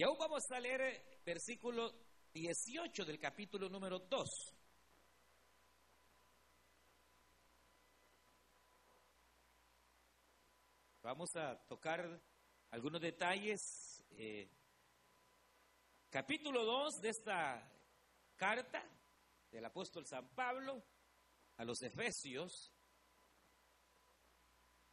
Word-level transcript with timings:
Y 0.00 0.02
aún 0.02 0.16
vamos 0.16 0.50
a 0.50 0.58
leer 0.58 1.20
versículo 1.26 1.92
18 2.32 3.04
del 3.04 3.18
capítulo 3.18 3.68
número 3.68 3.98
2. 3.98 4.54
Vamos 11.02 11.36
a 11.36 11.54
tocar 11.66 12.18
algunos 12.70 13.02
detalles. 13.02 14.02
eh, 14.12 14.48
capítulo 16.08 16.64
2 16.64 17.02
de 17.02 17.08
esta 17.10 17.70
carta 18.36 18.82
del 19.50 19.66
apóstol 19.66 20.06
San 20.06 20.26
Pablo 20.30 20.82
a 21.58 21.64
los 21.66 21.82
Efesios. 21.82 22.72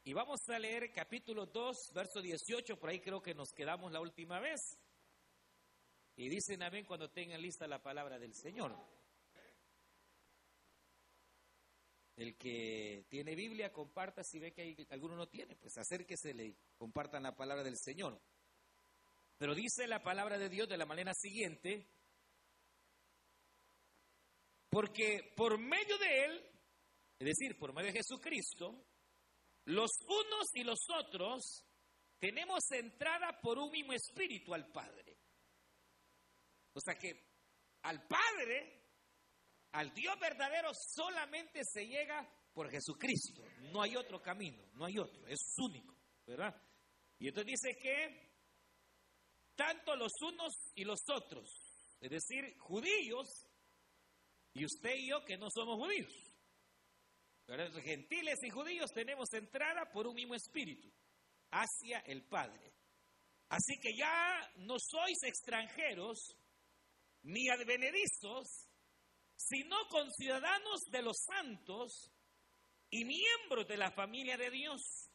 Y 0.03 0.11
vamos 0.11 0.49
a 0.49 0.59
leer 0.59 0.91
capítulo 0.91 1.45
2, 1.45 1.93
verso 1.93 2.21
18, 2.21 2.77
por 2.77 2.89
ahí 2.89 2.99
creo 2.99 3.21
que 3.21 3.33
nos 3.33 3.53
quedamos 3.53 3.93
la 3.93 4.01
última 4.01 4.41
vez. 4.41 4.77
Y 6.17 6.29
dicen 6.29 6.63
amén 6.63 6.83
cuando 6.85 7.11
tengan 7.11 7.41
lista 7.41 7.67
la 7.67 7.81
palabra 7.81 8.17
del 8.17 8.33
Señor. 8.33 8.75
El 12.15 12.35
que 12.35 13.05
tiene 13.07 13.35
Biblia, 13.35 13.71
comparta. 13.71 14.23
Si 14.23 14.39
ve 14.39 14.51
que 14.51 14.63
hay, 14.63 14.87
alguno 14.89 15.15
no 15.15 15.27
tiene, 15.27 15.55
pues 15.55 15.77
acérquese 15.77 16.31
y 16.31 16.57
compartan 16.75 17.21
la 17.21 17.35
palabra 17.35 17.63
del 17.63 17.77
Señor. 17.77 18.19
Pero 19.37 19.53
dice 19.53 19.85
la 19.85 20.01
palabra 20.01 20.39
de 20.39 20.49
Dios 20.49 20.67
de 20.67 20.77
la 20.77 20.87
manera 20.87 21.13
siguiente. 21.13 21.87
Porque 24.71 25.33
por 25.35 25.59
medio 25.59 25.99
de 25.99 26.25
Él, 26.25 26.49
es 27.19 27.27
decir, 27.27 27.59
por 27.59 27.73
medio 27.73 27.91
de 27.91 27.99
Jesucristo, 27.99 28.83
los 29.65 29.91
unos 30.07 30.47
y 30.55 30.63
los 30.63 30.79
otros 30.99 31.63
tenemos 32.17 32.71
entrada 32.71 33.39
por 33.39 33.59
un 33.59 33.69
mismo 33.69 33.93
espíritu 33.93 34.55
al 34.55 34.71
Padre. 34.71 35.16
O 36.77 36.79
sea 36.79 36.93
que 36.93 37.11
al 37.81 38.07
Padre, 38.07 38.83
al 39.71 39.91
Dios 39.95 40.15
verdadero, 40.19 40.69
solamente 40.73 41.61
se 41.63 41.87
llega 41.87 42.23
por 42.53 42.69
Jesucristo. 42.69 43.43
No 43.73 43.81
hay 43.81 43.95
otro 43.95 44.21
camino, 44.21 44.63
no 44.73 44.85
hay 44.85 44.99
otro, 44.99 45.25
es 45.25 45.39
único, 45.57 45.95
¿verdad? 46.27 46.55
Y 47.17 47.29
entonces 47.29 47.59
dice 47.59 47.79
que 47.81 48.27
tanto 49.55 49.95
los 49.95 50.11
unos 50.21 50.53
y 50.75 50.83
los 50.83 50.99
otros, 51.09 51.49
es 51.99 52.11
decir, 52.11 52.55
judíos, 52.59 53.27
y 54.53 54.63
usted 54.63 54.93
y 54.97 55.09
yo 55.09 55.25
que 55.25 55.35
no 55.35 55.47
somos 55.49 55.77
judíos, 55.77 56.13
¿verdad? 57.47 57.73
gentiles 57.81 58.37
y 58.43 58.51
judíos 58.51 58.91
tenemos 58.93 59.33
entrada 59.33 59.91
por 59.91 60.05
un 60.05 60.13
mismo 60.13 60.35
espíritu 60.35 60.93
hacia 61.49 62.01
el 62.01 62.23
Padre. 62.27 62.71
Así 63.49 63.79
que 63.79 63.95
ya 63.97 64.41
no 64.57 64.75
sois 64.77 65.23
extranjeros 65.23 66.37
ni 67.27 67.49
advenedizos, 67.49 68.69
sino 69.35 69.75
conciudadanos 69.89 70.85
de 70.89 71.01
los 71.01 71.17
santos 71.25 72.09
y 72.89 73.03
miembros 73.03 73.67
de 73.67 73.77
la 73.77 73.91
familia 73.91 74.37
de 74.37 74.49
Dios, 74.49 75.11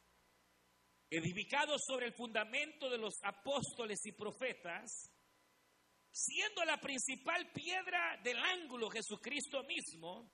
edificados 1.10 1.80
sobre 1.86 2.06
el 2.06 2.14
fundamento 2.14 2.90
de 2.90 2.98
los 2.98 3.14
apóstoles 3.22 4.04
y 4.04 4.12
profetas, 4.12 5.10
siendo 6.10 6.64
la 6.64 6.78
principal 6.78 7.50
piedra 7.52 8.20
del 8.22 8.38
ángulo 8.38 8.90
Jesucristo 8.90 9.62
mismo, 9.64 10.30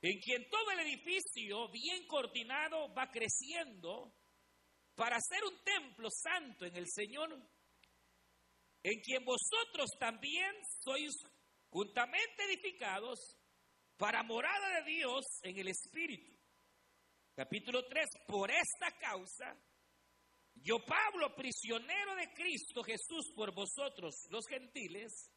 en 0.00 0.18
quien 0.20 0.48
todo 0.48 0.70
el 0.70 0.80
edificio 0.80 1.70
bien 1.70 2.06
coordinado 2.06 2.94
va 2.94 3.10
creciendo 3.10 4.14
para 4.94 5.18
ser 5.20 5.44
un 5.44 5.62
templo 5.62 6.08
santo 6.10 6.64
en 6.64 6.76
el 6.76 6.86
Señor, 6.88 7.46
en 8.82 9.00
quien 9.00 9.24
vosotros 9.24 9.90
también 9.98 10.52
sois 10.82 11.12
juntamente 11.70 12.44
edificados 12.44 13.36
para 13.96 14.22
morada 14.22 14.80
de 14.80 14.90
Dios 14.90 15.24
en 15.42 15.58
el 15.58 15.68
Espíritu. 15.68 16.32
Capítulo 17.34 17.86
3, 17.86 18.08
por 18.26 18.50
esta 18.50 18.90
causa, 18.98 19.56
yo 20.54 20.84
Pablo, 20.84 21.34
prisionero 21.34 22.14
de 22.14 22.32
Cristo 22.32 22.82
Jesús 22.82 23.32
por 23.34 23.54
vosotros 23.54 24.26
los 24.30 24.46
gentiles, 24.46 25.30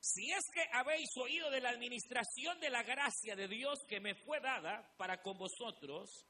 si 0.00 0.30
es 0.30 0.44
que 0.52 0.64
habéis 0.72 1.08
oído 1.16 1.50
de 1.50 1.60
la 1.60 1.70
administración 1.70 2.58
de 2.60 2.70
la 2.70 2.82
gracia 2.82 3.36
de 3.36 3.48
Dios 3.48 3.78
que 3.88 4.00
me 4.00 4.14
fue 4.14 4.40
dada 4.40 4.94
para 4.96 5.22
con 5.22 5.36
vosotros, 5.36 6.26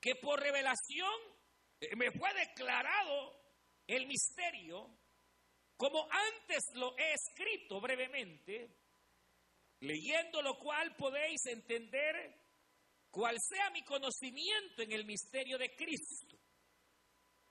que 0.00 0.14
por 0.16 0.40
revelación 0.40 1.12
eh, 1.80 1.94
me 1.96 2.10
fue 2.10 2.32
declarado 2.34 3.40
el 3.86 4.06
misterio, 4.06 4.99
como 5.80 6.06
antes 6.10 6.62
lo 6.74 6.94
he 6.98 7.14
escrito 7.14 7.80
brevemente, 7.80 8.68
leyendo 9.80 10.42
lo 10.42 10.58
cual 10.58 10.94
podéis 10.94 11.46
entender 11.46 12.38
cuál 13.10 13.38
sea 13.40 13.70
mi 13.70 13.82
conocimiento 13.82 14.82
en 14.82 14.92
el 14.92 15.06
misterio 15.06 15.56
de 15.56 15.74
Cristo. 15.74 16.36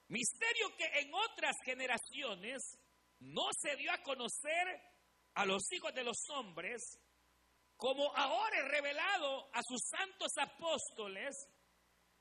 Misterio 0.09 0.77
que 0.77 0.85
en 0.99 1.11
otras 1.11 1.55
generaciones 1.65 2.77
no 3.21 3.47
se 3.59 3.75
dio 3.77 3.91
a 3.91 4.03
conocer 4.03 4.79
a 5.33 5.45
los 5.47 5.63
hijos 5.71 5.91
de 5.95 6.03
los 6.03 6.17
hombres, 6.29 6.99
como 7.77 8.15
ahora 8.15 8.59
es 8.59 8.67
revelado 8.67 9.49
a 9.55 9.61
sus 9.67 9.81
santos 9.89 10.33
apóstoles 10.37 11.35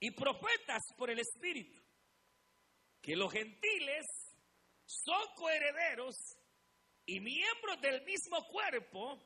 y 0.01 0.11
profetas 0.13 0.85
por 0.97 1.11
el 1.11 1.19
Espíritu, 1.19 1.83
que 3.03 3.15
los 3.15 3.31
gentiles 3.31 4.07
son 4.88 5.22
coherederos 5.37 6.16
y 7.04 7.21
miembros 7.21 7.81
del 7.82 8.03
mismo 8.04 8.43
cuerpo 8.50 9.22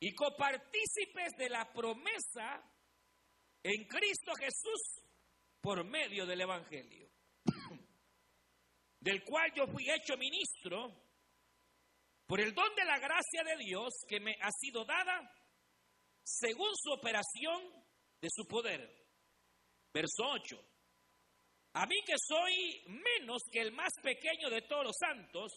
y 0.00 0.12
copartícipes 0.14 1.36
de 1.38 1.48
la 1.48 1.72
promesa 1.72 2.60
en 3.62 3.86
Cristo 3.86 4.32
Jesús 4.34 5.04
por 5.60 5.84
medio 5.84 6.26
del 6.26 6.40
Evangelio, 6.40 7.08
del 8.98 9.22
cual 9.22 9.52
yo 9.54 9.66
fui 9.68 9.88
hecho 9.88 10.16
ministro 10.16 10.92
por 12.26 12.40
el 12.40 12.52
don 12.52 12.74
de 12.74 12.84
la 12.84 12.98
gracia 12.98 13.44
de 13.44 13.56
Dios 13.64 13.92
que 14.08 14.18
me 14.18 14.34
ha 14.40 14.50
sido 14.50 14.84
dada 14.84 15.20
según 16.24 16.70
su 16.74 16.92
operación 16.92 17.84
de 18.20 18.28
su 18.30 18.46
poder. 18.48 18.80
Verso 19.92 20.24
8. 20.24 20.71
A 21.74 21.86
mí 21.86 21.96
que 22.06 22.14
soy 22.18 22.84
menos 22.86 23.42
que 23.50 23.60
el 23.60 23.72
más 23.72 23.92
pequeño 24.02 24.50
de 24.50 24.62
todos 24.62 24.84
los 24.84 24.96
santos, 24.98 25.52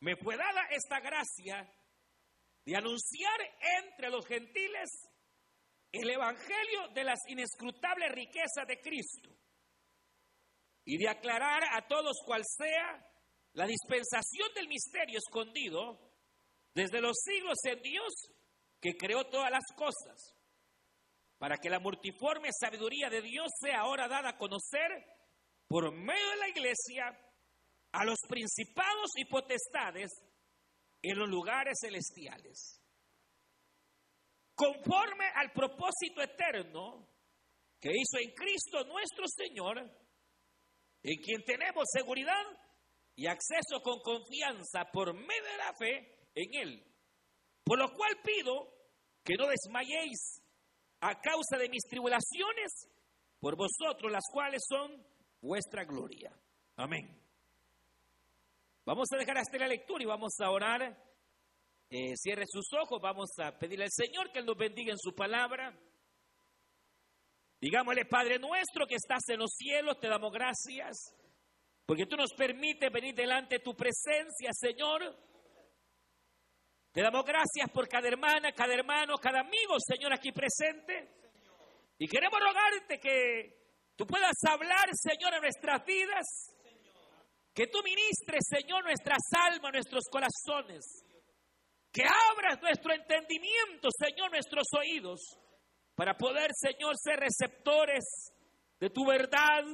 me 0.00 0.16
fue 0.16 0.36
dada 0.36 0.62
esta 0.70 1.00
gracia 1.00 1.70
de 2.64 2.76
anunciar 2.76 3.38
entre 3.82 4.10
los 4.10 4.26
gentiles 4.26 4.90
el 5.92 6.10
Evangelio 6.10 6.88
de 6.94 7.04
las 7.04 7.20
inescrutables 7.28 8.10
riquezas 8.12 8.66
de 8.66 8.80
Cristo 8.80 9.30
y 10.84 10.96
de 10.96 11.08
aclarar 11.08 11.62
a 11.72 11.86
todos 11.86 12.16
cual 12.24 12.42
sea 12.44 13.06
la 13.52 13.66
dispensación 13.66 14.48
del 14.54 14.68
misterio 14.68 15.18
escondido 15.18 16.00
desde 16.74 17.00
los 17.00 17.16
siglos 17.22 17.58
en 17.64 17.82
Dios 17.82 18.12
que 18.80 18.96
creó 18.96 19.24
todas 19.26 19.50
las 19.50 19.64
cosas, 19.76 20.34
para 21.42 21.58
que 21.58 21.68
la 21.68 21.80
multiforme 21.80 22.50
sabiduría 22.52 23.10
de 23.10 23.20
Dios 23.20 23.50
sea 23.60 23.80
ahora 23.80 24.06
dada 24.06 24.28
a 24.28 24.38
conocer 24.38 24.92
por 25.66 25.90
medio 25.92 26.30
de 26.30 26.36
la 26.36 26.48
iglesia 26.48 27.18
a 27.90 28.04
los 28.04 28.20
principados 28.28 29.10
y 29.16 29.24
potestades 29.24 30.12
en 31.02 31.18
los 31.18 31.28
lugares 31.28 31.80
celestiales. 31.80 32.80
Conforme 34.54 35.24
al 35.34 35.50
propósito 35.50 36.22
eterno 36.22 37.08
que 37.80 37.90
hizo 37.90 38.18
en 38.20 38.32
Cristo 38.34 38.84
nuestro 38.84 39.24
Señor, 39.26 39.78
en 41.02 41.22
quien 41.22 41.42
tenemos 41.44 41.88
seguridad 41.92 42.44
y 43.16 43.26
acceso 43.26 43.82
con 43.82 43.98
confianza 43.98 44.84
por 44.92 45.12
medio 45.12 45.42
de 45.42 45.56
la 45.56 45.74
fe 45.74 46.28
en 46.36 46.54
Él. 46.54 46.94
Por 47.64 47.80
lo 47.80 47.92
cual 47.92 48.20
pido 48.22 48.72
que 49.24 49.34
no 49.36 49.48
desmayéis 49.48 50.41
a 51.02 51.20
causa 51.20 51.58
de 51.58 51.68
mis 51.68 51.82
tribulaciones 51.82 52.88
por 53.40 53.56
vosotros, 53.56 54.10
las 54.10 54.24
cuales 54.32 54.62
son 54.68 55.04
vuestra 55.40 55.84
gloria. 55.84 56.32
Amén. 56.76 57.20
Vamos 58.84 59.08
a 59.12 59.16
dejar 59.16 59.38
hasta 59.38 59.58
la 59.58 59.66
lectura 59.66 60.02
y 60.04 60.06
vamos 60.06 60.34
a 60.40 60.50
orar. 60.50 60.96
Eh, 61.90 62.16
cierre 62.16 62.44
sus 62.46 62.72
ojos, 62.80 63.00
vamos 63.02 63.30
a 63.38 63.58
pedirle 63.58 63.84
al 63.84 63.90
Señor 63.90 64.30
que 64.32 64.42
nos 64.42 64.56
bendiga 64.56 64.92
en 64.92 64.98
su 64.98 65.12
palabra. 65.12 65.76
Digámosle, 67.60 68.06
Padre 68.06 68.38
nuestro 68.38 68.86
que 68.86 68.94
estás 68.94 69.28
en 69.28 69.40
los 69.40 69.52
cielos, 69.54 69.98
te 70.00 70.08
damos 70.08 70.32
gracias, 70.32 71.14
porque 71.84 72.06
tú 72.06 72.16
nos 72.16 72.32
permites 72.32 72.90
venir 72.90 73.14
delante 73.14 73.56
de 73.56 73.64
tu 73.64 73.74
presencia, 73.74 74.50
Señor. 74.52 75.16
Te 76.92 77.00
damos 77.00 77.24
gracias 77.24 77.70
por 77.72 77.88
cada 77.88 78.06
hermana, 78.06 78.52
cada 78.52 78.74
hermano, 78.74 79.16
cada 79.16 79.40
amigo, 79.40 79.76
Señor, 79.80 80.12
aquí 80.12 80.30
presente. 80.30 81.08
Y 81.96 82.06
queremos 82.06 82.38
rogarte 82.38 83.00
que 83.00 83.70
tú 83.96 84.06
puedas 84.06 84.36
hablar, 84.46 84.90
Señor, 84.92 85.32
en 85.32 85.40
nuestras 85.40 85.82
vidas. 85.86 86.54
Que 87.54 87.66
tú 87.68 87.78
ministres, 87.82 88.44
Señor, 88.46 88.84
nuestras 88.84 89.22
almas, 89.32 89.72
nuestros 89.72 90.04
corazones. 90.10 90.84
Que 91.90 92.02
abras 92.02 92.60
nuestro 92.60 92.92
entendimiento, 92.92 93.88
Señor, 93.98 94.30
nuestros 94.30 94.66
oídos, 94.78 95.20
para 95.94 96.14
poder, 96.16 96.50
Señor, 96.54 96.94
ser 96.98 97.20
receptores 97.20 98.04
de 98.78 98.90
tu 98.90 99.06
verdad. 99.06 99.64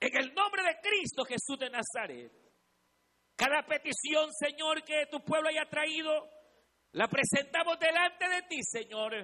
En 0.00 0.16
el 0.16 0.32
nombre 0.34 0.62
de 0.62 0.80
Cristo 0.80 1.24
Jesús 1.24 1.58
de 1.58 1.68
Nazaret. 1.68 2.41
Cada 3.42 3.66
petición, 3.66 4.32
Señor, 4.32 4.84
que 4.84 5.06
tu 5.10 5.18
pueblo 5.24 5.48
haya 5.48 5.68
traído, 5.68 6.12
la 6.92 7.08
presentamos 7.08 7.76
delante 7.76 8.28
de 8.28 8.42
ti, 8.42 8.62
Señor. 8.62 9.14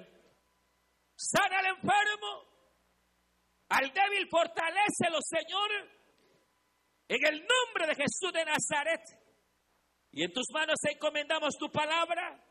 Sana 1.15 1.61
al 1.61 1.67
enfermo, 1.67 2.43
al 3.69 3.93
débil 3.93 4.29
fortalecelo, 4.29 5.21
Señor. 5.23 5.71
En 7.07 7.27
el 7.27 7.47
nombre 7.47 7.87
de 7.87 7.95
Jesús 7.95 8.33
de 8.33 8.45
Nazaret. 8.45 9.03
Y 10.11 10.25
en 10.25 10.33
tus 10.33 10.51
manos 10.53 10.79
encomendamos 10.91 11.57
tu 11.57 11.71
palabra, 11.71 12.45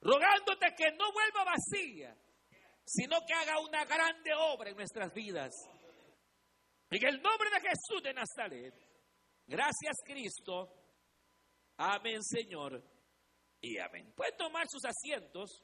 rogándote 0.00 0.74
que 0.76 0.90
no 0.96 1.12
vuelva 1.12 1.44
vacía, 1.44 2.12
sino 2.84 3.24
que 3.24 3.34
haga 3.34 3.60
una 3.60 3.84
grande 3.84 4.34
obra 4.34 4.70
en 4.70 4.76
nuestras 4.76 5.14
vidas. 5.14 5.54
En 6.90 7.06
el 7.06 7.22
nombre 7.22 7.50
de 7.50 7.60
Jesús 7.60 8.02
de 8.02 8.14
Nazaret. 8.14 8.74
Gracias, 9.46 9.94
Cristo. 10.04 10.77
Amén, 11.80 12.24
Señor. 12.24 12.82
Y 13.60 13.78
amén. 13.78 14.12
Pueden 14.16 14.36
tomar 14.36 14.66
sus 14.68 14.84
asientos. 14.84 15.62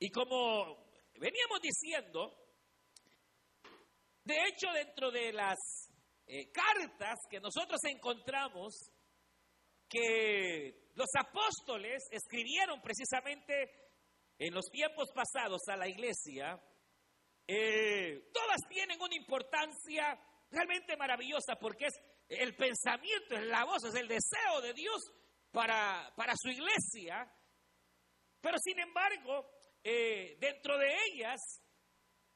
Y 0.00 0.10
como 0.10 0.88
veníamos 1.14 1.60
diciendo, 1.62 2.36
de 4.24 4.34
hecho 4.34 4.72
dentro 4.72 5.12
de 5.12 5.32
las 5.32 5.56
eh, 6.26 6.50
cartas 6.50 7.20
que 7.30 7.38
nosotros 7.38 7.78
encontramos, 7.84 8.90
que 9.88 10.90
los 10.94 11.08
apóstoles 11.16 12.02
escribieron 12.10 12.82
precisamente 12.82 13.92
en 14.36 14.52
los 14.52 14.64
tiempos 14.64 15.12
pasados 15.14 15.60
a 15.68 15.76
la 15.76 15.86
iglesia, 15.86 16.60
eh, 17.46 18.30
todas 18.32 18.58
tienen 18.68 19.00
una 19.00 19.14
importancia 19.14 20.18
realmente 20.50 20.96
maravillosa 20.96 21.54
porque 21.60 21.86
es 21.86 21.94
el 22.38 22.54
pensamiento, 22.56 23.34
es 23.34 23.46
la 23.46 23.64
voz, 23.64 23.84
es 23.84 23.94
el 23.94 24.08
deseo 24.08 24.60
de 24.62 24.72
Dios 24.74 25.12
para, 25.50 26.12
para 26.16 26.34
su 26.36 26.48
iglesia. 26.48 27.30
Pero 28.40 28.58
sin 28.58 28.78
embargo, 28.80 29.48
eh, 29.84 30.36
dentro 30.40 30.78
de 30.78 30.94
ellas, 31.06 31.40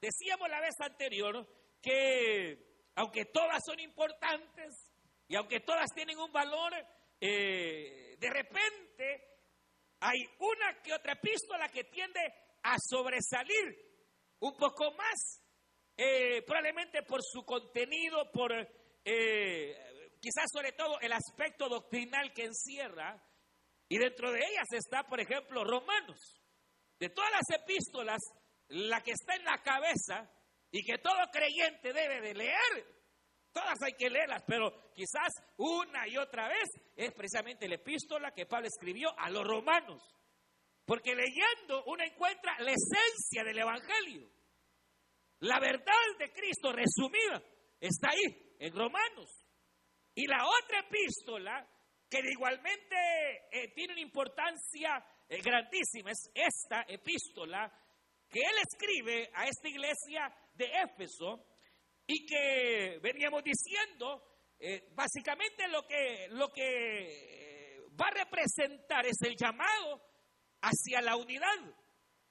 decíamos 0.01 0.49
la 0.49 0.61
vez 0.61 0.75
anterior 0.81 1.47
que 1.81 2.91
aunque 2.97 3.27
todas 3.27 3.63
son 3.65 3.79
importantes 3.81 4.93
y 5.29 5.37
aunque 5.37 5.61
todas 5.61 5.87
tienen 5.95 6.19
un 6.19 6.33
valor, 6.33 6.73
eh, 7.21 8.17
de 8.19 8.31
repente 8.31 9.37
hay 10.01 10.19
una 10.39 10.83
que 10.83 10.95
otra 10.95 11.13
epístola 11.13 11.69
que 11.69 11.85
tiende 11.85 12.21
a 12.63 12.77
sobresalir 12.79 13.87
un 14.41 14.57
poco 14.57 14.93
más, 14.93 15.43
eh, 15.97 16.43
probablemente 16.43 17.03
por 17.03 17.21
su 17.23 17.45
contenido, 17.45 18.31
por 18.31 18.53
quizás 20.21 20.47
sobre 20.53 20.73
todo 20.73 20.99
el 21.01 21.13
aspecto 21.13 21.69
doctrinal 21.69 22.33
que 22.33 22.45
encierra, 22.45 23.23
y 23.89 23.99
dentro 23.99 24.33
de 24.33 24.41
ellas 24.41 24.67
está, 24.73 25.05
por 25.05 25.21
ejemplo, 25.21 25.65
Romanos. 25.65 26.19
De 26.99 27.11
todas 27.11 27.31
las 27.31 27.61
epístolas, 27.61 28.21
la 28.69 29.01
que 29.03 29.13
está 29.13 29.37
en 29.37 29.45
la 29.45 29.63
cabeza 29.63 30.29
y 30.71 30.83
que 30.83 30.99
todo 30.99 31.19
creyente 31.31 31.93
debe 31.93 32.21
de 32.21 32.35
leer, 32.35 32.97
todas 33.53 33.81
hay 33.83 33.93
que 33.93 34.11
leerlas, 34.11 34.43
pero 34.47 34.93
quizás 34.93 35.33
una 35.59 36.09
y 36.09 36.17
otra 36.17 36.49
vez 36.49 36.69
es 36.97 37.13
precisamente 37.13 37.69
la 37.69 37.77
epístola 37.77 38.33
que 38.33 38.47
Pablo 38.47 38.67
escribió 38.67 39.09
a 39.19 39.31
los 39.31 39.45
romanos. 39.45 40.03
Porque 40.85 41.15
leyendo 41.15 41.85
uno 41.87 42.03
encuentra 42.05 42.59
la 42.61 42.73
esencia 42.73 43.45
del 43.45 43.59
Evangelio. 43.59 44.29
La 45.41 45.61
verdad 45.61 45.93
de 46.19 46.33
Cristo 46.33 46.73
resumida 46.73 47.43
está 47.81 48.11
ahí, 48.11 48.57
en 48.59 48.75
Romanos. 48.75 49.46
Y 50.17 50.27
la 50.27 50.47
otra 50.47 50.81
epístola, 50.81 51.69
que 52.09 52.21
igualmente 52.31 52.97
eh, 53.53 53.69
tiene 53.75 53.93
una 53.93 54.01
importancia 54.01 55.05
eh, 55.29 55.43
grandísima 55.43 56.11
es 56.11 56.31
esta 56.35 56.87
epístola 56.89 57.71
que 58.27 58.41
él 58.41 58.57
escribe 58.67 59.31
a 59.35 59.47
esta 59.47 59.69
iglesia 59.69 60.35
de 60.55 60.71
Éfeso 60.85 61.45
y 62.07 62.25
que 62.25 62.99
veníamos 63.03 63.45
diciendo, 63.45 64.23
eh, 64.59 64.89
básicamente 64.95 65.69
lo 65.69 65.87
que, 65.87 66.29
lo 66.31 66.49
que 66.49 67.83
va 68.01 68.07
a 68.07 68.25
representar 68.25 69.05
es 69.05 69.21
el 69.21 69.37
llamado 69.37 70.01
hacia 70.63 71.03
la 71.03 71.17
unidad. 71.17 71.59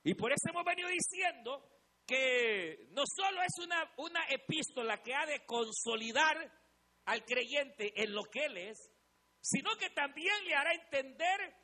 Y 0.04 0.16
por 0.16 0.32
eso 0.32 0.50
hemos 0.50 0.66
venido 0.66 0.90
diciendo 0.90 1.70
que 2.08 2.88
no 2.94 3.04
solo 3.06 3.44
es 3.44 3.64
una, 3.64 3.94
una 3.98 4.26
epístola 4.28 5.04
que 5.04 5.14
ha 5.14 5.28
de 5.28 5.46
consolidar 5.46 6.65
al 7.06 7.24
creyente 7.26 7.94
en 8.02 8.14
lo 8.14 8.24
que 8.24 8.46
él 8.46 8.58
es, 8.58 8.92
sino 9.42 9.76
que 9.78 9.90
también 9.92 10.34
le 10.46 10.56
hará 10.56 10.74
entender 10.74 11.56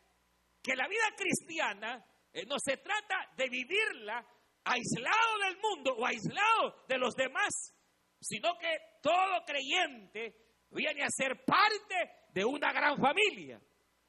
que 0.62 0.76
la 0.76 0.88
vida 0.88 1.16
cristiana 1.18 2.06
eh, 2.32 2.46
no 2.46 2.58
se 2.60 2.78
trata 2.78 3.32
de 3.36 3.50
vivirla 3.50 4.26
aislado 4.64 5.40
del 5.44 5.58
mundo 5.58 5.96
o 5.98 6.06
aislado 6.06 6.86
de 6.88 6.98
los 6.98 7.16
demás, 7.16 7.76
sino 8.20 8.58
que 8.60 8.78
todo 9.02 9.44
creyente 9.46 10.36
viene 10.70 11.04
a 11.04 11.10
ser 11.10 11.44
parte 11.44 12.28
de 12.34 12.46
una 12.46 12.72
gran 12.72 12.98
familia, 12.98 13.60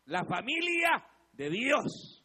la 0.06 0.24
familia 0.24 1.04
de 1.32 1.48
Dios. 1.48 2.22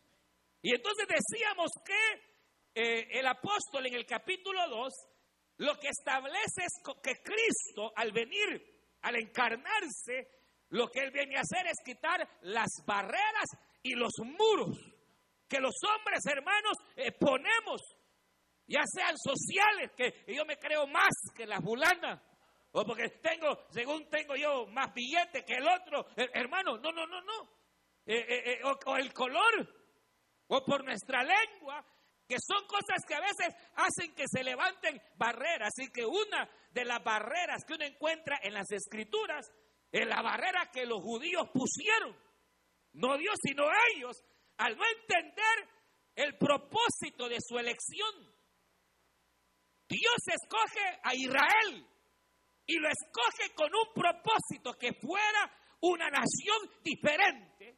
Y 0.62 0.76
entonces 0.76 1.08
decíamos 1.08 1.72
que 1.86 2.28
eh, 2.76 3.08
el 3.20 3.26
apóstol 3.26 3.86
en 3.88 3.96
el 3.96 4.06
capítulo 4.06 4.68
2 4.70 4.94
lo 5.58 5.74
que 5.80 5.88
establece 5.88 6.62
es 6.64 6.82
que 7.02 7.16
Cristo 7.24 7.92
al 7.96 8.12
venir, 8.12 8.77
al 9.08 9.16
encarnarse, 9.16 10.30
lo 10.70 10.90
que 10.90 11.00
él 11.00 11.12
viene 11.12 11.38
a 11.38 11.42
hacer 11.42 11.66
es 11.68 11.78
quitar 11.84 12.28
las 12.42 12.70
barreras 12.86 13.50
y 13.82 13.96
los 13.96 14.14
muros 14.20 14.78
que 15.48 15.60
los 15.60 15.76
hombres 15.84 16.26
hermanos 16.26 16.78
eh, 16.96 17.12
ponemos, 17.14 17.82
ya 18.68 18.82
sean 18.86 19.16
sociales, 19.18 19.92
que 19.96 20.26
yo 20.34 20.46
me 20.46 20.58
creo 20.58 20.86
más 20.88 21.14
que 21.36 21.46
las 21.46 21.62
bulanas, 21.62 22.22
o 22.72 22.84
porque 22.86 23.10
tengo, 23.22 23.66
según 23.70 24.10
tengo 24.10 24.36
yo, 24.36 24.68
más 24.68 24.94
billetes 24.94 25.44
que 25.46 25.56
el 25.56 25.68
otro, 25.68 26.06
hermano, 26.34 26.78
no, 26.78 26.92
no, 26.92 27.08
no, 27.08 27.22
no, 27.22 27.50
eh, 28.06 28.26
eh, 28.28 28.62
o, 28.64 28.98
el 28.98 29.14
color, 29.14 29.74
o 30.48 30.66
por 30.66 30.84
nuestra 30.84 31.24
lengua, 31.24 31.84
que 32.28 32.38
son 32.40 32.68
cosas 32.68 33.06
que 33.08 33.16
a 33.16 33.22
veces 33.22 33.56
hacen 33.76 34.14
que 34.14 34.26
se 34.28 34.44
levanten 34.44 35.02
barreras, 35.16 35.72
y 35.78 35.90
que 35.92 36.06
una 36.06 36.50
de 36.78 36.86
las 36.86 37.04
barreras 37.04 37.64
que 37.66 37.74
uno 37.74 37.86
encuentra 37.86 38.40
en 38.44 38.54
las 38.54 38.72
escrituras 38.72 39.52
es 39.92 40.08
la 40.08 40.22
barrera 40.22 40.70
que 40.72 40.86
los 40.86 41.02
judíos 41.02 41.50
pusieron 41.54 42.16
no 42.98 43.18
Dios, 43.18 43.36
sino 43.44 43.64
ellos, 43.96 44.24
al 44.58 44.76
no 44.76 44.84
entender 44.84 45.70
el 46.16 46.36
propósito 46.38 47.30
de 47.30 47.38
su 47.40 47.58
elección. 47.58 48.36
Dios 49.88 50.18
escoge 50.26 51.00
a 51.04 51.14
Israel 51.14 51.88
y 52.66 52.80
lo 52.80 52.90
escoge 52.90 53.54
con 53.54 53.70
un 53.74 53.94
propósito 53.94 54.74
que 54.74 54.94
fuera 54.94 55.78
una 55.82 56.10
nación 56.10 56.58
diferente, 56.84 57.78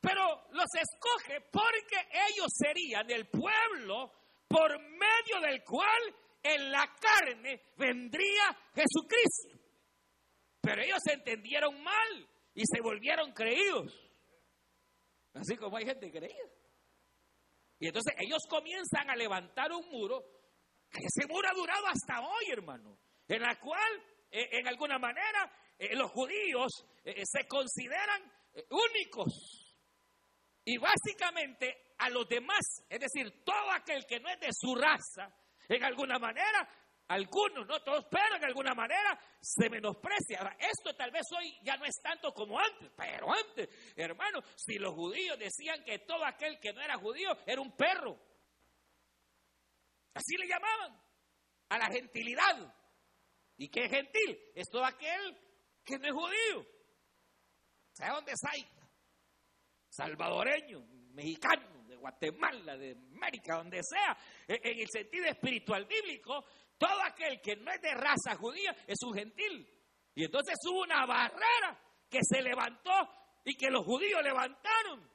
pero 0.00 0.48
los 0.52 0.68
escoge 0.74 1.40
porque 1.50 1.96
ellos 2.28 2.48
serían 2.52 3.10
el 3.10 3.28
pueblo 3.28 4.12
por 4.46 4.78
medio 4.78 5.40
del 5.40 5.64
cual 5.64 6.14
en 6.42 6.70
la 6.70 6.86
carne 7.00 7.60
vendría 7.76 8.56
Jesucristo. 8.74 9.58
Pero 10.60 10.82
ellos 10.82 10.98
se 11.04 11.14
entendieron 11.14 11.82
mal 11.82 12.28
y 12.54 12.62
se 12.66 12.80
volvieron 12.80 13.32
creídos. 13.32 13.92
Así 15.34 15.56
como 15.56 15.76
hay 15.76 15.86
gente 15.86 16.10
creída. 16.10 16.50
Y 17.78 17.86
entonces 17.86 18.14
ellos 18.18 18.42
comienzan 18.48 19.08
a 19.08 19.16
levantar 19.16 19.72
un 19.72 19.88
muro, 19.88 20.22
que 20.90 20.98
ese 20.98 21.26
muro 21.26 21.48
ha 21.48 21.54
durado 21.54 21.86
hasta 21.86 22.20
hoy, 22.20 22.50
hermano, 22.52 22.98
en 23.26 23.40
la 23.40 23.58
cual, 23.58 24.04
eh, 24.30 24.48
en 24.52 24.68
alguna 24.68 24.98
manera, 24.98 25.50
eh, 25.78 25.96
los 25.96 26.10
judíos 26.10 26.84
eh, 27.04 27.22
se 27.24 27.46
consideran 27.46 28.22
únicos. 28.68 29.78
Y 30.64 30.76
básicamente 30.76 31.94
a 31.98 32.10
los 32.10 32.28
demás, 32.28 32.84
es 32.88 33.00
decir, 33.00 33.42
todo 33.44 33.70
aquel 33.72 34.04
que 34.04 34.20
no 34.20 34.28
es 34.28 34.40
de 34.40 34.48
su 34.52 34.74
raza, 34.74 35.34
en 35.76 35.84
alguna 35.84 36.18
manera 36.18 36.68
algunos, 37.08 37.66
no 37.66 37.82
todos, 37.82 38.06
pero 38.10 38.38
de 38.38 38.46
alguna 38.46 38.72
manera 38.72 39.18
se 39.40 39.68
menosprecia. 39.68 40.56
Esto 40.58 40.94
tal 40.94 41.10
vez 41.10 41.22
hoy 41.36 41.58
ya 41.62 41.76
no 41.76 41.84
es 41.84 42.00
tanto 42.02 42.32
como 42.32 42.58
antes, 42.58 42.90
pero 42.96 43.32
antes, 43.32 43.68
hermano, 43.96 44.40
si 44.56 44.78
los 44.78 44.94
judíos 44.94 45.38
decían 45.38 45.82
que 45.84 46.00
todo 46.00 46.24
aquel 46.24 46.60
que 46.60 46.72
no 46.72 46.80
era 46.80 46.96
judío 46.98 47.30
era 47.46 47.60
un 47.60 47.76
perro, 47.76 48.16
así 50.14 50.36
le 50.36 50.46
llamaban 50.46 51.02
a 51.70 51.78
la 51.78 51.86
gentilidad. 51.86 52.74
¿Y 53.56 53.68
qué 53.68 53.88
gentil? 53.88 54.38
Es 54.54 54.68
todo 54.70 54.84
aquel 54.84 55.36
que 55.84 55.98
no 55.98 56.06
es 56.06 56.12
judío. 56.12 56.66
¿Sabe 57.92 58.14
dónde 58.14 58.32
es 58.32 58.44
ahí? 58.44 58.66
Salvadoreño, 59.88 60.80
mexicano, 61.12 61.79
Guatemala, 62.00 62.76
de 62.76 62.96
América, 63.14 63.56
donde 63.56 63.80
sea, 63.82 64.16
en 64.48 64.80
el 64.80 64.88
sentido 64.88 65.26
espiritual 65.26 65.86
bíblico, 65.86 66.44
todo 66.76 67.02
aquel 67.04 67.40
que 67.40 67.56
no 67.56 67.70
es 67.70 67.80
de 67.80 67.94
raza 67.94 68.36
judía 68.36 68.74
es 68.86 68.98
un 69.04 69.14
gentil. 69.14 69.68
Y 70.14 70.24
entonces 70.24 70.54
hubo 70.68 70.80
una 70.80 71.06
barrera 71.06 71.78
que 72.08 72.18
se 72.22 72.42
levantó 72.42 72.90
y 73.44 73.54
que 73.54 73.70
los 73.70 73.84
judíos 73.84 74.20
levantaron. 74.22 75.08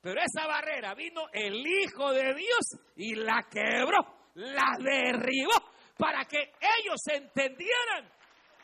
Pero 0.00 0.20
esa 0.20 0.46
barrera 0.46 0.94
vino 0.94 1.22
el 1.32 1.66
Hijo 1.66 2.12
de 2.12 2.34
Dios 2.34 2.92
y 2.96 3.14
la 3.14 3.46
quebró, 3.50 4.30
la 4.34 4.76
derribó, 4.78 5.54
para 5.96 6.24
que 6.24 6.52
ellos 6.60 7.00
entendieran 7.06 8.10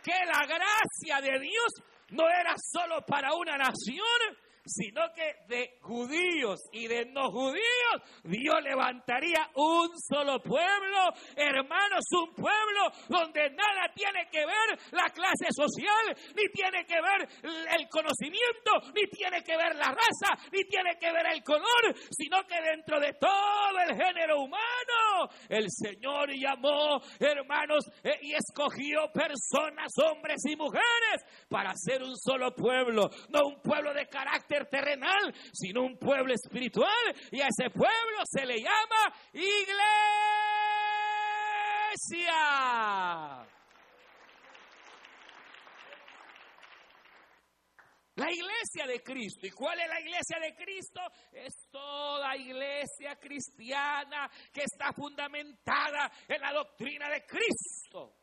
que 0.02 0.12
la 0.26 0.46
gracia 0.46 1.20
de 1.20 1.38
Dios 1.40 1.72
no 2.10 2.28
era 2.28 2.54
solo 2.56 3.04
para 3.06 3.34
una 3.34 3.56
nación, 3.56 4.36
sino 4.70 5.02
que 5.14 5.34
de 5.48 5.78
judíos. 5.80 6.60
Y 6.72 6.86
de 6.86 7.06
no 7.06 7.30
judíos, 7.30 7.96
Dios 8.24 8.62
levantaría 8.62 9.50
un 9.54 9.90
solo 9.98 10.40
pueblo, 10.40 11.12
hermanos, 11.36 12.04
un 12.12 12.34
pueblo 12.34 12.90
donde 13.08 13.50
nada 13.50 13.90
tiene 13.94 14.28
que 14.30 14.46
ver 14.46 14.78
la 14.92 15.10
clase 15.10 15.48
social, 15.50 16.16
ni 16.36 16.48
tiene 16.52 16.84
que 16.86 17.00
ver 17.00 17.28
el 17.78 17.88
conocimiento, 17.88 18.70
ni 18.94 19.08
tiene 19.10 19.42
que 19.42 19.56
ver 19.56 19.74
la 19.76 19.88
raza, 19.88 20.38
ni 20.52 20.64
tiene 20.64 20.96
que 20.98 21.12
ver 21.12 21.26
el 21.32 21.42
color, 21.42 21.94
sino 22.10 22.44
que 22.46 22.60
dentro 22.62 23.00
de 23.00 23.14
todo 23.14 23.78
el 23.86 23.96
género 23.96 24.42
humano, 24.42 25.30
el 25.48 25.66
Señor 25.68 26.30
llamó, 26.32 27.00
hermanos, 27.18 27.84
eh, 28.04 28.18
y 28.22 28.34
escogió 28.34 29.10
personas, 29.12 29.92
hombres 29.98 30.40
y 30.48 30.56
mujeres, 30.56 31.24
para 31.48 31.72
ser 31.74 32.02
un 32.02 32.16
solo 32.16 32.54
pueblo, 32.54 33.10
no 33.30 33.46
un 33.46 33.60
pueblo 33.60 33.92
de 33.94 34.06
carácter 34.06 34.59
terrenal, 34.68 35.34
sino 35.52 35.82
un 35.82 35.98
pueblo 35.98 36.32
espiritual. 36.34 37.14
Y 37.30 37.40
a 37.40 37.48
ese 37.48 37.70
pueblo 37.70 38.22
se 38.24 38.46
le 38.46 38.56
llama 38.58 39.12
iglesia. 39.32 39.90
La 48.16 48.30
iglesia 48.30 48.86
de 48.86 49.02
Cristo. 49.02 49.46
¿Y 49.46 49.50
cuál 49.50 49.80
es 49.80 49.88
la 49.88 50.00
iglesia 50.00 50.38
de 50.40 50.54
Cristo? 50.54 51.00
Es 51.32 51.68
toda 51.70 52.36
iglesia 52.36 53.16
cristiana 53.16 54.30
que 54.52 54.64
está 54.64 54.92
fundamentada 54.92 56.12
en 56.28 56.40
la 56.40 56.52
doctrina 56.52 57.08
de 57.08 57.24
Cristo. 57.24 58.19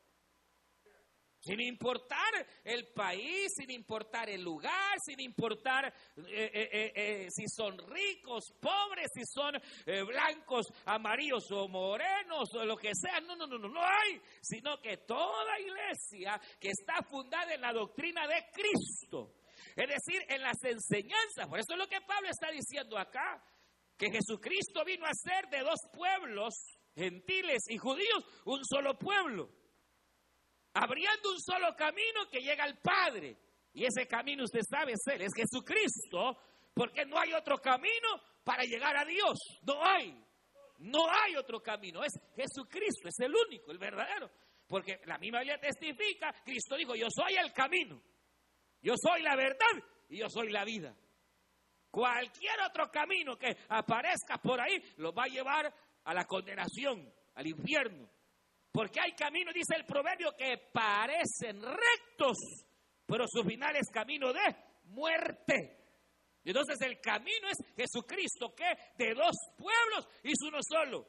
Sin 1.48 1.62
importar 1.62 2.46
el 2.62 2.88
país, 2.88 3.54
sin 3.56 3.70
importar 3.70 4.28
el 4.28 4.42
lugar, 4.42 4.98
sin 5.02 5.18
importar 5.20 5.86
eh, 5.86 6.50
eh, 6.52 6.92
eh, 6.94 7.28
si 7.30 7.48
son 7.48 7.78
ricos, 7.88 8.52
pobres, 8.60 9.08
si 9.14 9.22
son 9.24 9.58
blancos, 10.06 10.66
amarillos 10.84 11.50
o 11.52 11.66
morenos 11.66 12.54
o 12.54 12.66
lo 12.66 12.76
que 12.76 12.90
sea. 12.94 13.20
No, 13.22 13.34
no, 13.34 13.46
no, 13.46 13.56
no, 13.56 13.66
no 13.66 13.82
hay. 13.82 14.20
Sino 14.42 14.78
que 14.82 14.98
toda 14.98 15.58
iglesia 15.58 16.38
que 16.60 16.68
está 16.68 17.02
fundada 17.08 17.54
en 17.54 17.62
la 17.62 17.72
doctrina 17.72 18.28
de 18.28 18.44
Cristo. 18.52 19.32
Es 19.74 19.88
decir, 19.88 20.22
en 20.28 20.42
las 20.42 20.62
enseñanzas. 20.62 21.48
Por 21.48 21.60
eso 21.60 21.72
es 21.72 21.78
lo 21.78 21.86
que 21.86 22.02
Pablo 22.02 22.28
está 22.28 22.50
diciendo 22.50 22.98
acá. 22.98 23.42
Que 23.96 24.10
Jesucristo 24.10 24.84
vino 24.84 25.06
a 25.06 25.14
ser 25.14 25.48
de 25.48 25.60
dos 25.60 25.80
pueblos, 25.94 26.52
gentiles 26.94 27.62
y 27.70 27.78
judíos, 27.78 28.22
un 28.44 28.60
solo 28.66 28.98
pueblo 28.98 29.48
abriendo 30.74 31.30
un 31.30 31.40
solo 31.40 31.74
camino 31.76 32.28
que 32.30 32.40
llega 32.40 32.64
al 32.64 32.78
Padre. 32.78 33.36
Y 33.72 33.84
ese 33.84 34.06
camino 34.06 34.44
usted 34.44 34.62
sabe 34.68 34.94
ser, 34.96 35.22
es 35.22 35.32
Jesucristo, 35.34 36.38
porque 36.74 37.04
no 37.04 37.18
hay 37.18 37.32
otro 37.32 37.58
camino 37.58 38.08
para 38.44 38.64
llegar 38.64 38.96
a 38.96 39.04
Dios. 39.04 39.38
No 39.62 39.84
hay. 39.84 40.24
No 40.78 41.10
hay 41.10 41.36
otro 41.36 41.60
camino. 41.60 42.02
Es 42.02 42.12
Jesucristo, 42.36 43.08
es 43.08 43.18
el 43.20 43.34
único, 43.34 43.70
el 43.70 43.78
verdadero. 43.78 44.30
Porque 44.66 45.00
la 45.06 45.18
misma 45.18 45.40
Biblia 45.40 45.58
testifica, 45.58 46.32
Cristo 46.44 46.76
dijo, 46.76 46.94
yo 46.94 47.08
soy 47.10 47.36
el 47.36 47.52
camino, 47.52 48.00
yo 48.82 48.94
soy 48.96 49.22
la 49.22 49.34
verdad 49.34 49.82
y 50.10 50.18
yo 50.18 50.28
soy 50.28 50.50
la 50.50 50.64
vida. 50.64 50.94
Cualquier 51.90 52.60
otro 52.68 52.90
camino 52.90 53.36
que 53.36 53.56
aparezca 53.70 54.36
por 54.42 54.60
ahí 54.60 54.78
lo 54.98 55.12
va 55.12 55.24
a 55.24 55.28
llevar 55.28 55.74
a 56.04 56.14
la 56.14 56.24
condenación, 56.26 57.10
al 57.34 57.46
infierno. 57.46 58.08
Porque 58.72 59.00
hay 59.00 59.12
caminos, 59.12 59.54
dice 59.54 59.74
el 59.76 59.84
proverbio, 59.84 60.36
que 60.36 60.58
parecen 60.72 61.62
rectos, 61.62 62.36
pero 63.06 63.24
su 63.26 63.42
final 63.42 63.74
es 63.76 63.88
camino 63.90 64.32
de 64.32 64.56
muerte. 64.84 65.78
Entonces 66.44 66.80
el 66.82 67.00
camino 67.00 67.48
es 67.48 67.58
Jesucristo, 67.76 68.54
que 68.54 68.72
de 68.96 69.14
dos 69.14 69.36
pueblos 69.56 70.08
hizo 70.22 70.48
uno 70.48 70.58
solo. 70.62 71.06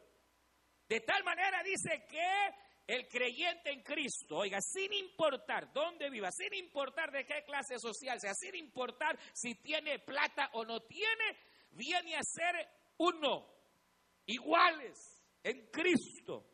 De 0.88 1.02
tal 1.02 1.24
manera 1.24 1.62
dice 1.64 2.06
que 2.10 2.94
el 2.94 3.08
creyente 3.08 3.72
en 3.72 3.84
Cristo, 3.84 4.38
oiga, 4.38 4.58
sin 4.60 4.92
importar 4.94 5.72
dónde 5.72 6.10
viva, 6.10 6.32
sin 6.32 6.54
importar 6.56 7.12
de 7.12 7.26
qué 7.26 7.44
clase 7.46 7.78
social 7.78 8.20
sea, 8.20 8.34
sin 8.34 8.56
importar 8.56 9.18
si 9.34 9.54
tiene 9.56 10.00
plata 10.00 10.50
o 10.54 10.66
no 10.66 10.82
tiene, 10.82 11.38
viene 11.72 12.16
a 12.16 12.24
ser 12.24 12.68
uno, 12.98 13.48
iguales 14.26 15.24
en 15.44 15.68
Cristo. 15.68 16.46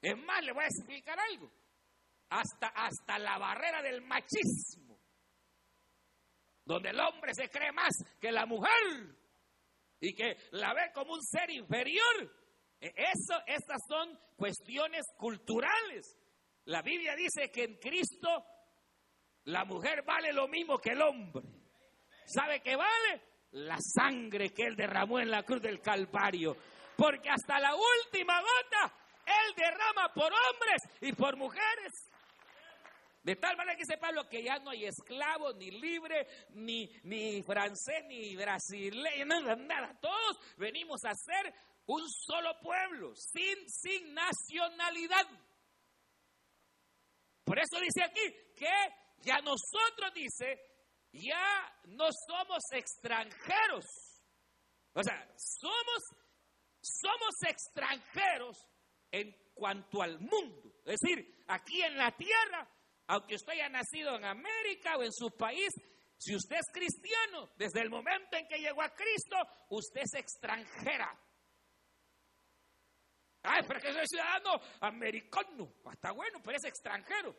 Es 0.00 0.16
más, 0.16 0.42
le 0.44 0.52
voy 0.52 0.64
a 0.64 0.68
explicar 0.68 1.18
algo. 1.18 1.50
Hasta, 2.30 2.68
hasta 2.68 3.18
la 3.18 3.38
barrera 3.38 3.82
del 3.82 4.02
machismo, 4.02 5.00
donde 6.64 6.90
el 6.90 7.00
hombre 7.00 7.34
se 7.34 7.48
cree 7.48 7.72
más 7.72 7.92
que 8.20 8.30
la 8.30 8.46
mujer 8.46 9.16
y 9.98 10.14
que 10.14 10.36
la 10.52 10.72
ve 10.72 10.92
como 10.94 11.14
un 11.14 11.22
ser 11.22 11.50
inferior. 11.50 12.32
E, 12.80 12.86
eso, 12.96 13.42
estas 13.46 13.80
son 13.86 14.18
cuestiones 14.36 15.02
culturales. 15.16 16.16
La 16.66 16.82
Biblia 16.82 17.16
dice 17.16 17.50
que 17.50 17.64
en 17.64 17.76
Cristo 17.78 18.28
la 19.44 19.64
mujer 19.64 20.04
vale 20.04 20.32
lo 20.32 20.46
mismo 20.46 20.78
que 20.78 20.90
el 20.90 21.02
hombre. 21.02 21.42
¿Sabe 22.26 22.60
qué 22.60 22.76
vale? 22.76 23.22
La 23.52 23.76
sangre 23.80 24.50
que 24.50 24.62
él 24.62 24.76
derramó 24.76 25.18
en 25.18 25.30
la 25.30 25.42
cruz 25.42 25.60
del 25.60 25.80
Calvario. 25.80 26.56
Porque 26.96 27.28
hasta 27.28 27.58
la 27.58 27.74
última 27.74 28.40
gota 28.40 28.99
él 29.30 29.54
derrama 29.56 30.12
por 30.12 30.32
hombres 30.32 30.82
y 31.00 31.12
por 31.12 31.36
mujeres. 31.36 32.10
De 33.22 33.36
tal 33.36 33.56
manera 33.56 33.76
que 33.76 33.82
dice 33.82 33.98
Pablo 33.98 34.28
que 34.28 34.42
ya 34.42 34.58
no 34.60 34.70
hay 34.70 34.86
esclavo, 34.86 35.52
ni 35.52 35.70
libre, 35.70 36.26
ni, 36.50 36.90
ni 37.02 37.42
francés, 37.42 38.04
ni 38.06 38.34
brasileño, 38.34 39.26
nada, 39.26 39.56
nada. 39.56 39.98
Todos 40.00 40.38
venimos 40.56 41.04
a 41.04 41.14
ser 41.14 41.52
un 41.86 42.02
solo 42.08 42.58
pueblo, 42.62 43.14
sin, 43.14 43.68
sin 43.68 44.14
nacionalidad. 44.14 45.26
Por 47.44 47.58
eso 47.58 47.78
dice 47.80 48.04
aquí 48.04 48.54
que 48.56 48.72
ya 49.22 49.40
nosotros, 49.40 50.14
dice, 50.14 50.58
ya 51.12 51.78
no 51.88 52.08
somos 52.26 52.62
extranjeros. 52.72 53.84
O 54.94 55.02
sea, 55.02 55.28
somos, 55.36 56.02
somos 56.80 57.34
extranjeros 57.46 58.56
en 59.10 59.34
cuanto 59.54 60.02
al 60.02 60.18
mundo. 60.20 60.80
Es 60.84 61.00
decir, 61.00 61.44
aquí 61.48 61.82
en 61.82 61.96
la 61.96 62.10
tierra, 62.16 62.68
aunque 63.08 63.34
usted 63.34 63.52
haya 63.52 63.68
nacido 63.68 64.16
en 64.16 64.24
América 64.24 64.96
o 64.96 65.02
en 65.02 65.12
su 65.12 65.36
país, 65.36 65.70
si 66.16 66.34
usted 66.34 66.56
es 66.56 66.66
cristiano, 66.72 67.50
desde 67.56 67.80
el 67.80 67.90
momento 67.90 68.36
en 68.36 68.46
que 68.46 68.58
llegó 68.58 68.82
a 68.82 68.94
Cristo, 68.94 69.36
usted 69.70 70.02
es 70.02 70.14
extranjera. 70.14 71.18
Ay, 73.42 73.62
pero 73.66 73.80
que 73.80 73.92
soy 73.92 74.06
ciudadano 74.06 74.60
americano. 74.80 75.72
Está 75.90 76.12
bueno, 76.12 76.40
pero 76.44 76.58
es 76.58 76.64
extranjero. 76.64 77.34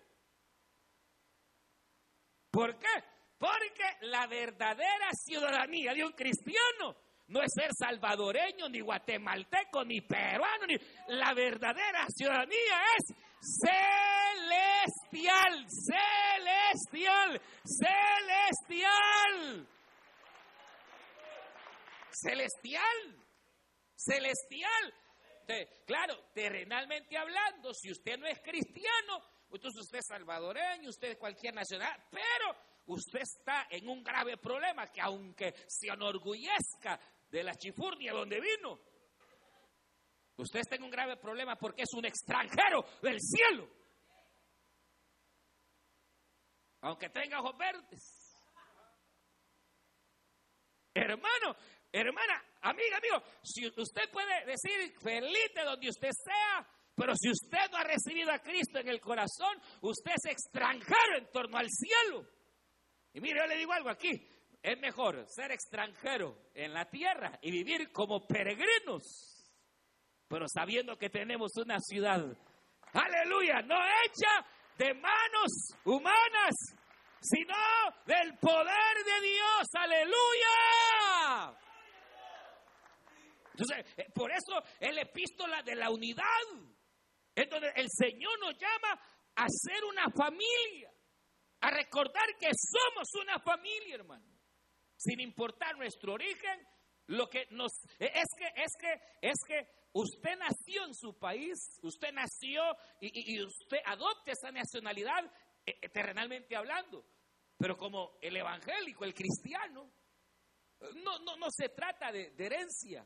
¿Por 2.50 2.78
qué? 2.80 3.04
Porque 3.38 3.98
la 4.02 4.28
verdadera 4.28 5.12
ciudadanía 5.14 5.94
de 5.94 6.04
un 6.04 6.14
cristiano 6.14 6.96
no 7.32 7.42
es 7.42 7.54
ser 7.54 7.74
salvadoreño, 7.74 8.68
ni 8.70 8.82
guatemalteco, 8.82 9.86
ni 9.86 10.02
peruano, 10.02 10.68
ni 10.68 10.76
la 11.16 11.34
verdadera 11.34 12.06
ciudadanía 12.10 12.84
es 12.98 13.16
celestial, 14.92 15.66
celestial, 15.70 17.42
celestial. 17.64 19.68
Celestial, 22.12 23.16
celestial. 23.96 24.94
claro, 25.86 26.30
terrenalmente 26.34 27.18
hablando, 27.18 27.74
si 27.74 27.92
usted 27.92 28.18
no 28.18 28.28
es 28.28 28.42
cristiano, 28.42 29.24
entonces 29.50 29.82
usted 29.82 30.00
es 30.00 30.08
salvadoreño, 30.08 30.90
usted 30.90 31.12
es 31.12 31.18
cualquier 31.18 31.56
nacional, 31.56 32.04
pero 32.12 32.56
usted 32.88 33.22
está 33.22 33.68
en 33.70 33.88
un 33.88 34.04
grave 34.04 34.38
problema 34.38 34.88
que 34.88 35.02
aunque 35.02 35.54
se 35.68 35.88
enorgullezca 35.88 37.00
de 37.32 37.44
la 37.44 37.56
Chifurnia 37.56 38.14
donde 38.14 38.40
vino. 38.40 38.80
Usted 40.38 40.60
está 40.60 40.76
un 40.84 40.92
grave 40.92 41.18
problema 41.18 41.56
porque 41.56 41.84
es 41.84 41.94
un 41.94 42.06
extranjero 42.06 42.84
del 43.02 43.20
cielo. 43.20 43.68
Aunque 46.82 47.10
tenga 47.10 47.40
ojos 47.40 47.58
verdes. 47.58 48.02
Hermano, 50.94 51.56
hermana, 51.92 52.44
amiga, 52.62 52.98
amigo, 52.98 53.24
si 53.44 53.68
usted 53.68 54.10
puede 54.12 54.46
decir 54.46 54.94
feliz 55.00 55.54
de 55.56 55.64
donde 55.64 55.90
usted 55.90 56.10
sea, 56.12 56.68
pero 56.96 57.14
si 57.16 57.30
usted 57.30 57.72
no 57.72 57.78
ha 57.78 57.84
recibido 57.84 58.32
a 58.32 58.40
Cristo 58.40 58.80
en 58.80 58.90
el 58.90 59.00
corazón, 59.00 59.62
usted 59.82 60.12
es 60.16 60.32
extranjero 60.32 61.18
en 61.18 61.32
torno 61.32 61.58
al 61.58 61.70
cielo. 61.70 62.28
Y 63.14 63.22
mire, 63.22 63.40
yo 63.40 63.48
le 63.48 63.58
digo 63.58 63.72
algo 63.72 63.90
aquí 63.90 64.28
es 64.62 64.80
mejor 64.80 65.26
ser 65.28 65.52
extranjero 65.52 66.38
en 66.54 66.74
la 66.74 66.86
tierra 66.86 67.40
y 67.42 67.52
vivir 67.52 67.92
como 67.92 68.28
peregrinos, 68.28 69.52
pero 70.28 70.46
sabiendo 70.48 70.98
que 70.98 71.10
tenemos 71.10 71.52
una 71.58 71.80
ciudad, 71.80 72.24
aleluya, 72.94 73.62
no 73.64 73.76
hecha 74.06 74.46
de 74.78 74.94
manos 74.94 75.52
humanas, 75.84 76.56
sino 77.22 77.56
del 78.06 78.38
poder 78.38 79.04
de 79.04 79.28
Dios, 79.28 79.68
aleluya. 79.74 81.58
Entonces, 83.54 83.86
eh, 83.98 84.08
por 84.14 84.32
eso 84.32 84.62
es 84.80 84.94
la 84.94 85.02
epístola 85.02 85.62
de 85.64 85.76
la 85.76 85.90
unidad, 85.90 86.24
en 87.36 87.50
donde 87.50 87.72
el 87.76 87.88
Señor 87.90 88.40
nos 88.40 88.56
llama 88.58 89.02
a 89.36 89.46
ser 89.50 89.84
una 89.86 90.10
familia, 90.12 90.92
a 91.62 91.72
recordar 91.72 92.38
que 92.40 92.50
somos 92.54 93.08
una 93.16 93.40
familia, 93.40 93.96
hermano 93.96 94.31
sin 95.02 95.20
importar 95.20 95.78
nuestro 95.78 96.14
origen, 96.14 96.68
lo 97.08 97.28
que 97.28 97.48
nos 97.52 97.72
e, 98.00 98.06
es 98.06 98.28
que 98.38 98.46
es 98.56 98.72
que 98.80 99.02
es 99.22 99.38
que 99.48 99.68
usted 99.94 100.38
nació 100.38 100.86
en 100.86 100.94
su 100.94 101.18
país, 101.18 101.58
usted 101.82 102.12
nació 102.14 102.62
y, 103.00 103.42
usted 103.44 103.80
adopta 103.86 104.32
esa 104.32 104.52
nacionalidad 104.52 105.26
e, 105.66 105.78
e, 105.82 105.90
terrenalmente 105.90 106.56
hablando. 106.56 107.04
Pero 107.58 107.78
como 107.78 108.18
el 108.22 108.36
evangélico, 108.38 109.04
el 109.06 109.14
cristiano, 109.14 109.92
no, 110.96 111.20
no, 111.20 111.36
no 111.36 111.48
se 111.52 111.70
trata 111.70 112.12
de, 112.12 112.32
de 112.32 112.46
herencia. 112.46 113.06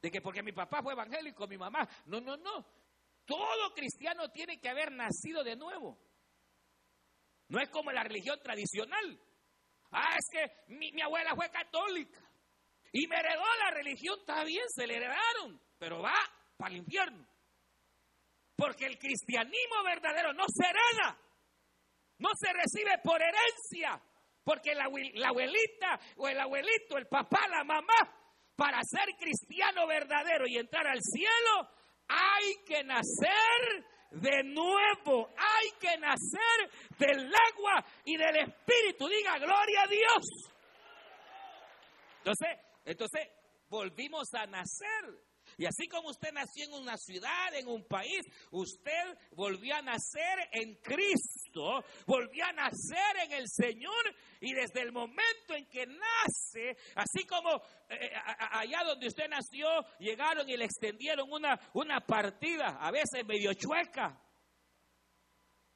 De 0.00 0.10
que 0.10 0.20
porque 0.20 0.42
mi 0.42 0.52
papá 0.52 0.82
fue 0.82 0.92
evangélico, 0.92 1.46
mi 1.46 1.58
mamá. 1.58 1.88
No, 2.06 2.20
no, 2.20 2.36
no. 2.36 2.66
Todo 3.24 3.74
cristiano 3.74 4.30
tiene 4.30 4.60
que 4.60 4.68
haber 4.68 4.92
nacido 4.92 5.42
de 5.42 5.56
nuevo. 5.56 5.98
No 7.48 7.60
es 7.60 7.68
como 7.70 7.90
la 7.90 8.04
religión 8.04 8.38
tradicional. 8.42 9.20
Ah, 9.98 10.14
es 10.18 10.28
que 10.30 10.74
mi, 10.74 11.00
abuela 11.00 11.34
fue 11.34 11.48
católica 11.48 12.20
y 12.92 13.06
me 13.06 13.16
heredó 13.16 13.44
la 13.64 13.70
religión, 13.70 14.18
está 14.20 14.44
bien, 14.44 14.68
se 14.68 14.86
le 14.86 14.96
heredaron, 14.96 15.58
pero 15.78 16.02
va 16.02 16.14
para 16.58 16.70
el 16.70 16.80
infierno. 16.80 17.26
Porque 18.54 18.84
el 18.84 18.98
cristianismo 18.98 19.82
verdadero 19.84 20.34
no 20.34 20.44
se 20.48 20.66
hereda, 20.66 21.18
no 22.18 22.28
se 22.34 22.52
recibe 22.52 22.98
por 23.02 23.22
herencia, 23.22 23.98
porque 24.44 24.74
la, 24.74 24.86
la 25.14 25.28
abuelita 25.28 25.98
o 26.18 26.28
el 26.28 26.40
abuelito, 26.40 26.98
el 26.98 27.06
papá, 27.06 27.48
la 27.48 27.64
mamá, 27.64 27.96
para 28.54 28.82
ser 28.82 29.16
cristiano 29.18 29.86
verdadero 29.86 30.46
y 30.46 30.58
entrar 30.58 30.86
al 30.86 31.00
cielo, 31.00 31.70
hay 32.06 32.64
que 32.66 32.84
nacer 32.84 33.86
de 34.10 34.42
nuevo. 34.44 35.30
Hay 35.36 35.70
que 35.78 35.96
nacer 35.98 36.70
del 36.98 37.26
agua 37.26 37.84
y 38.04 38.16
del 38.16 38.36
espíritu. 38.36 39.08
Diga 39.08 39.38
gloria 39.38 39.82
a 39.82 39.86
Dios. 39.86 40.52
Entonces, 42.18 42.48
entonces 42.84 43.28
volvimos 43.68 44.32
a 44.34 44.46
nacer. 44.46 45.25
Y 45.58 45.64
así 45.64 45.88
como 45.88 46.10
usted 46.10 46.32
nació 46.32 46.66
en 46.66 46.74
una 46.74 46.96
ciudad, 46.98 47.54
en 47.54 47.66
un 47.66 47.84
país, 47.84 48.20
usted 48.50 49.18
volvió 49.32 49.74
a 49.74 49.82
nacer 49.82 50.48
en 50.52 50.74
Cristo, 50.76 51.82
volvió 52.06 52.44
a 52.44 52.52
nacer 52.52 53.16
en 53.24 53.32
el 53.32 53.48
Señor 53.48 54.14
y 54.40 54.52
desde 54.52 54.82
el 54.82 54.92
momento 54.92 55.54
en 55.54 55.66
que 55.66 55.86
nace, 55.86 56.76
así 56.94 57.24
como 57.26 57.56
eh, 57.88 58.06
eh, 58.06 58.10
allá 58.52 58.84
donde 58.84 59.06
usted 59.06 59.28
nació, 59.28 59.68
llegaron 59.98 60.46
y 60.48 60.56
le 60.58 60.66
extendieron 60.66 61.32
una, 61.32 61.58
una 61.72 62.00
partida, 62.00 62.76
a 62.78 62.90
veces 62.90 63.24
medio 63.24 63.54
chueca. 63.54 64.20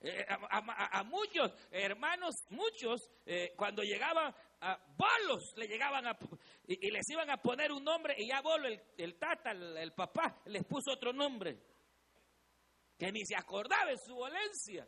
Eh, 0.02 0.26
a, 0.28 1.04
muchos 1.04 1.52
hermanos, 1.70 2.34
muchos, 2.48 3.10
cuando 3.54 3.82
llegaban 3.82 4.34
a 4.60 4.78
bolos, 4.96 5.54
le 5.56 5.66
llegaban 5.66 6.06
a, 6.06 6.18
y, 6.66 6.90
les 6.90 7.08
iban 7.10 7.30
a 7.30 7.38
poner 7.38 7.72
un 7.72 7.82
nombre, 7.82 8.14
y 8.18 8.28
ya 8.28 8.40
bolo, 8.40 8.68
el, 8.68 9.18
tata, 9.18 9.52
el, 9.52 9.92
papá, 9.92 10.42
les 10.46 10.64
puso 10.64 10.92
otro 10.92 11.12
nombre, 11.12 11.58
que 12.98 13.10
ni 13.10 13.24
se 13.24 13.36
acordaba 13.36 13.90
de 13.90 13.96
su 13.96 14.14
violencia. 14.14 14.86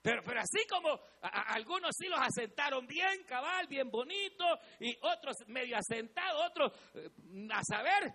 Pero, 0.00 0.22
pero 0.22 0.40
así 0.40 0.66
como 0.68 1.00
algunos 1.20 1.94
sí 1.96 2.06
los 2.06 2.20
asentaron 2.20 2.86
bien, 2.86 3.24
cabal, 3.24 3.66
bien 3.66 3.90
bonito, 3.90 4.44
y 4.80 4.96
otros 5.02 5.36
medio 5.48 5.76
asentados, 5.76 6.50
otros 6.50 6.72
eh, 6.94 7.10
a 7.50 7.62
saber, 7.64 8.14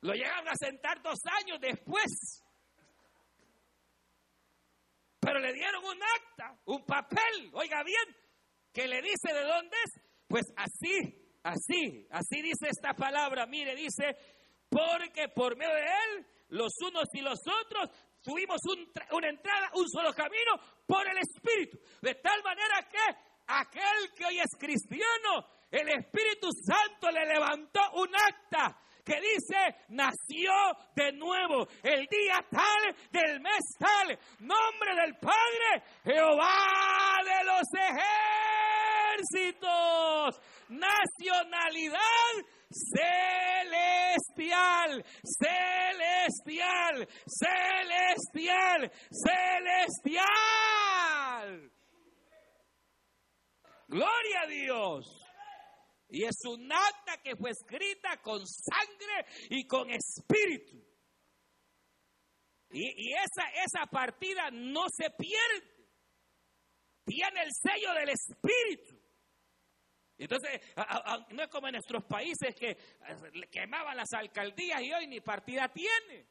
lo 0.00 0.14
llegaron 0.14 0.48
a 0.48 0.56
sentar 0.56 1.00
dos 1.00 1.18
años 1.40 1.60
después. 1.60 2.42
Pero 5.22 5.38
le 5.38 5.52
dieron 5.52 5.84
un 5.84 6.02
acta, 6.02 6.58
un 6.64 6.84
papel, 6.84 7.50
oiga 7.52 7.84
bien, 7.84 8.16
que 8.72 8.88
le 8.88 9.00
dice 9.00 9.32
de 9.32 9.44
dónde 9.44 9.76
es. 9.84 10.02
Pues 10.26 10.42
así, 10.56 11.38
así, 11.44 12.08
así 12.10 12.42
dice 12.42 12.66
esta 12.68 12.92
palabra. 12.94 13.46
Mire, 13.46 13.76
dice, 13.76 14.16
porque 14.68 15.28
por 15.28 15.56
medio 15.56 15.74
de 15.74 15.84
él, 15.84 16.26
los 16.48 16.72
unos 16.80 17.04
y 17.12 17.20
los 17.20 17.38
otros, 17.46 17.88
tuvimos 18.20 18.60
una 19.12 19.28
entrada, 19.28 19.70
un 19.74 19.88
solo 19.88 20.12
camino 20.12 20.58
por 20.86 21.06
el 21.06 21.18
Espíritu. 21.18 21.78
De 22.00 22.16
tal 22.16 22.42
manera 22.42 22.88
que 22.90 22.98
aquel 23.46 24.12
que 24.16 24.26
hoy 24.26 24.40
es 24.40 24.50
cristiano, 24.58 25.46
el 25.70 25.88
Espíritu 25.88 26.48
Santo 26.66 27.12
le 27.12 27.26
levantó 27.26 27.80
un 27.94 28.08
acta 28.12 28.76
que 29.04 29.20
dice, 29.20 29.76
nació 29.88 30.52
de 30.94 31.12
nuevo 31.12 31.66
el 31.82 32.06
día 32.06 32.44
tal 32.50 32.94
del 33.10 33.40
mes 33.40 33.60
tal, 33.78 34.18
nombre 34.40 34.94
del 34.94 35.16
Padre, 35.16 35.82
Jehová 36.04 37.18
de 37.24 37.44
los 37.44 37.62
ejércitos, 39.32 40.40
nacionalidad 40.68 41.98
celestial, 44.32 45.04
celestial, 45.40 47.08
celestial, 47.26 48.90
celestial. 49.10 50.32
Gloria 53.88 54.40
a 54.42 54.46
Dios. 54.46 55.21
Y 56.12 56.24
es 56.24 56.44
un 56.44 56.70
acta 56.70 57.16
que 57.22 57.34
fue 57.36 57.52
escrita 57.52 58.18
con 58.18 58.46
sangre 58.46 59.24
y 59.48 59.66
con 59.66 59.88
espíritu. 59.90 60.76
Y, 62.70 63.14
esa, 63.14 63.48
esa 63.64 63.86
partida 63.86 64.50
no 64.50 64.84
se 64.94 65.08
pierde. 65.08 65.88
Tiene 67.06 67.44
el 67.44 67.50
sello 67.50 67.94
del 67.94 68.10
espíritu. 68.10 69.00
Entonces, 70.18 70.60
no 71.30 71.42
es 71.44 71.48
como 71.48 71.68
en 71.68 71.72
nuestros 71.72 72.04
países 72.04 72.54
que 72.56 72.76
quemaban 73.50 73.96
las 73.96 74.12
alcaldías 74.12 74.82
y 74.82 74.92
hoy 74.92 75.06
ni 75.06 75.22
partida 75.22 75.66
tiene. 75.68 76.28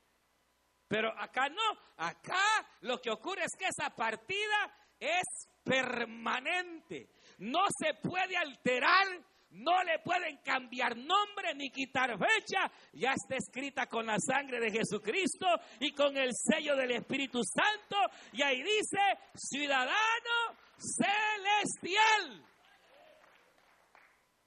Pero 0.87 1.09
acá 1.19 1.49
no, 1.49 1.77
acá 1.97 2.43
lo 2.81 3.01
que 3.01 3.09
ocurre 3.09 3.45
es 3.45 3.55
que 3.57 3.65
esa 3.65 3.89
partida 3.95 4.77
es 4.99 5.49
permanente. 5.63 7.09
No 7.39 7.65
se 7.79 7.95
puede 7.95 8.37
alterar 8.37 9.30
no 9.51 9.83
le 9.83 9.99
pueden 9.99 10.37
cambiar 10.37 10.95
nombre 10.95 11.53
ni 11.55 11.69
quitar 11.69 12.17
fecha. 12.17 12.71
Ya 12.93 13.11
está 13.11 13.35
escrita 13.35 13.87
con 13.87 14.05
la 14.05 14.17
sangre 14.19 14.59
de 14.59 14.71
Jesucristo 14.71 15.47
y 15.79 15.91
con 15.93 16.15
el 16.17 16.31
sello 16.33 16.75
del 16.75 16.91
Espíritu 16.91 17.41
Santo. 17.43 17.97
Y 18.33 18.41
ahí 18.41 18.61
dice, 18.61 18.99
ciudadano 19.35 20.57
celestial. 20.77 22.45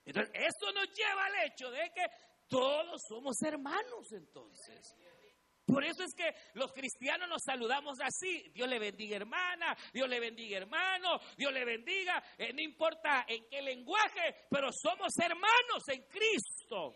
Entonces, 0.07 0.33
esto 0.35 0.73
nos 0.73 0.89
lleva 0.93 1.25
al 1.25 1.47
hecho 1.47 1.71
de 1.71 1.91
que 1.95 2.07
todos 2.49 3.01
somos 3.09 3.41
hermanos 3.43 4.13
entonces. 4.13 4.95
Por 5.67 5.83
eso 5.83 6.03
es 6.05 6.15
que 6.15 6.35
los 6.55 6.73
cristianos 6.73 7.29
nos 7.29 7.43
saludamos 7.43 7.99
así. 8.01 8.51
Dios 8.53 8.69
le 8.69 8.79
bendiga 8.79 9.17
hermana, 9.17 9.77
Dios 9.93 10.09
le 10.09 10.21
bendiga 10.21 10.59
hermano, 10.59 11.19
Dios 11.37 11.53
le 11.53 11.65
bendiga, 11.65 12.23
eh, 12.37 12.53
no 12.53 12.61
importa 12.61 13.25
en 13.27 13.49
qué 13.49 13.63
lenguaje, 13.63 14.47
pero 14.51 14.71
somos 14.73 15.13
hermanos 15.19 15.89
en 15.89 16.03
Cristo. 16.03 16.95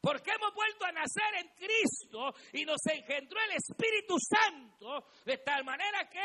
Porque 0.00 0.32
hemos 0.32 0.52
vuelto 0.52 0.84
a 0.84 0.92
nacer 0.92 1.34
en 1.40 1.48
Cristo 1.54 2.34
y 2.52 2.64
nos 2.64 2.84
engendró 2.86 3.40
el 3.40 3.52
Espíritu 3.56 4.16
Santo 4.18 5.06
de 5.24 5.38
tal 5.38 5.64
manera 5.64 6.10
que 6.10 6.20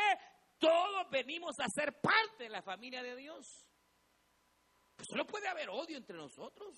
todos 0.58 1.08
venimos 1.10 1.58
a 1.60 1.68
ser 1.68 1.98
parte 2.00 2.44
de 2.44 2.50
la 2.50 2.60
familia 2.60 3.02
de 3.02 3.16
Dios. 3.16 3.66
Pues 4.96 5.08
solo 5.08 5.26
puede 5.26 5.48
haber 5.48 5.70
odio 5.70 5.96
entre 5.96 6.16
nosotros. 6.16 6.76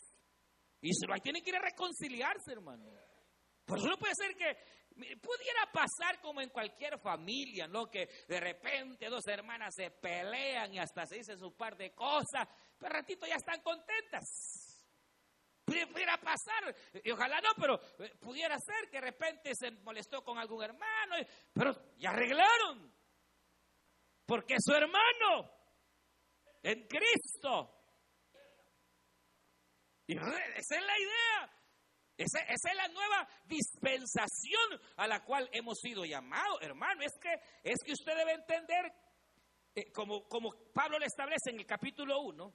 Y 0.80 0.92
se 0.94 1.06
tienen 1.22 1.42
que 1.42 1.50
ir 1.50 1.56
a 1.56 1.60
reconciliarse, 1.60 2.52
hermano. 2.52 2.92
Por 3.72 3.82
no 3.88 3.96
puede 3.96 4.14
ser 4.14 4.36
que 4.36 4.54
pudiera 5.16 5.64
pasar 5.72 6.20
como 6.20 6.42
en 6.42 6.50
cualquier 6.50 6.98
familia, 6.98 7.66
¿no? 7.66 7.90
Que 7.90 8.06
de 8.28 8.38
repente 8.38 9.08
dos 9.08 9.26
hermanas 9.26 9.74
se 9.74 9.90
pelean 9.90 10.74
y 10.74 10.78
hasta 10.78 11.06
se 11.06 11.14
dicen 11.14 11.38
su 11.38 11.56
par 11.56 11.74
de 11.78 11.94
cosas, 11.94 12.46
pero 12.78 12.92
ratito 12.92 13.24
ya 13.26 13.36
están 13.36 13.62
contentas. 13.62 14.78
Pudiera 15.64 16.18
pasar, 16.18 16.76
y 17.02 17.10
ojalá 17.12 17.40
no, 17.40 17.48
pero 17.58 17.80
eh, 18.00 18.14
pudiera 18.20 18.58
ser 18.58 18.90
que 18.90 18.98
de 18.98 19.06
repente 19.06 19.52
se 19.54 19.70
molestó 19.70 20.22
con 20.22 20.36
algún 20.36 20.62
hermano, 20.62 21.16
pero 21.54 21.94
ya 21.96 22.10
arreglaron. 22.10 22.92
Porque 24.26 24.56
su 24.58 24.74
hermano 24.74 25.50
en 26.62 26.86
Cristo. 26.86 27.74
Y 30.08 30.14
esa 30.14 30.76
es 30.76 30.84
la 30.84 30.98
idea. 30.98 31.61
Esa, 32.16 32.40
es 32.40 32.76
la 32.76 32.88
nueva 32.88 33.26
dispensación 33.46 34.80
a 34.96 35.06
la 35.06 35.24
cual 35.24 35.48
hemos 35.52 35.78
sido 35.80 36.04
llamados, 36.04 36.58
hermano. 36.60 37.02
Es 37.02 37.12
que, 37.20 37.32
es 37.62 37.76
que 37.84 37.92
usted 37.92 38.16
debe 38.16 38.32
entender, 38.32 38.92
eh, 39.74 39.90
como, 39.92 40.28
como 40.28 40.50
Pablo 40.72 40.98
le 40.98 41.06
establece 41.06 41.50
en 41.50 41.60
el 41.60 41.66
capítulo 41.66 42.20
1, 42.20 42.54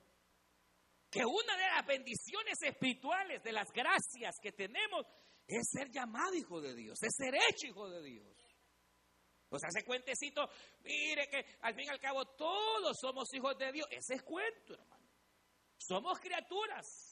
que 1.10 1.26
una 1.26 1.58
de 1.58 1.68
las 1.76 1.86
bendiciones 1.86 2.62
espirituales, 2.62 3.42
de 3.44 3.52
las 3.52 3.72
gracias 3.72 4.36
que 4.42 4.52
tenemos, 4.52 5.06
es 5.48 5.70
ser 5.72 5.90
llamado 5.90 6.36
hijo 6.36 6.62
de 6.62 6.76
Dios, 6.76 7.02
es 7.02 7.16
ser 7.16 7.34
hecho 7.36 7.68
hijo 7.68 7.90
de 7.90 8.04
Dios. 8.04 8.38
O 9.50 9.58
sea, 9.58 9.70
ese 9.70 9.86
cuentecito, 9.86 10.50
mire 10.84 11.30
que 11.30 11.58
al 11.62 11.74
fin 11.74 11.86
y 11.86 11.90
al 11.90 12.00
cabo 12.00 12.26
todos 12.26 12.98
somos 13.00 13.34
hijos 13.34 13.58
de 13.58 13.72
Dios. 13.72 13.88
Ese 13.90 14.16
es 14.16 14.24
cuento, 14.24 14.74
hermano. 14.74 15.08
Somos 15.78 16.20
criaturas. 16.20 17.07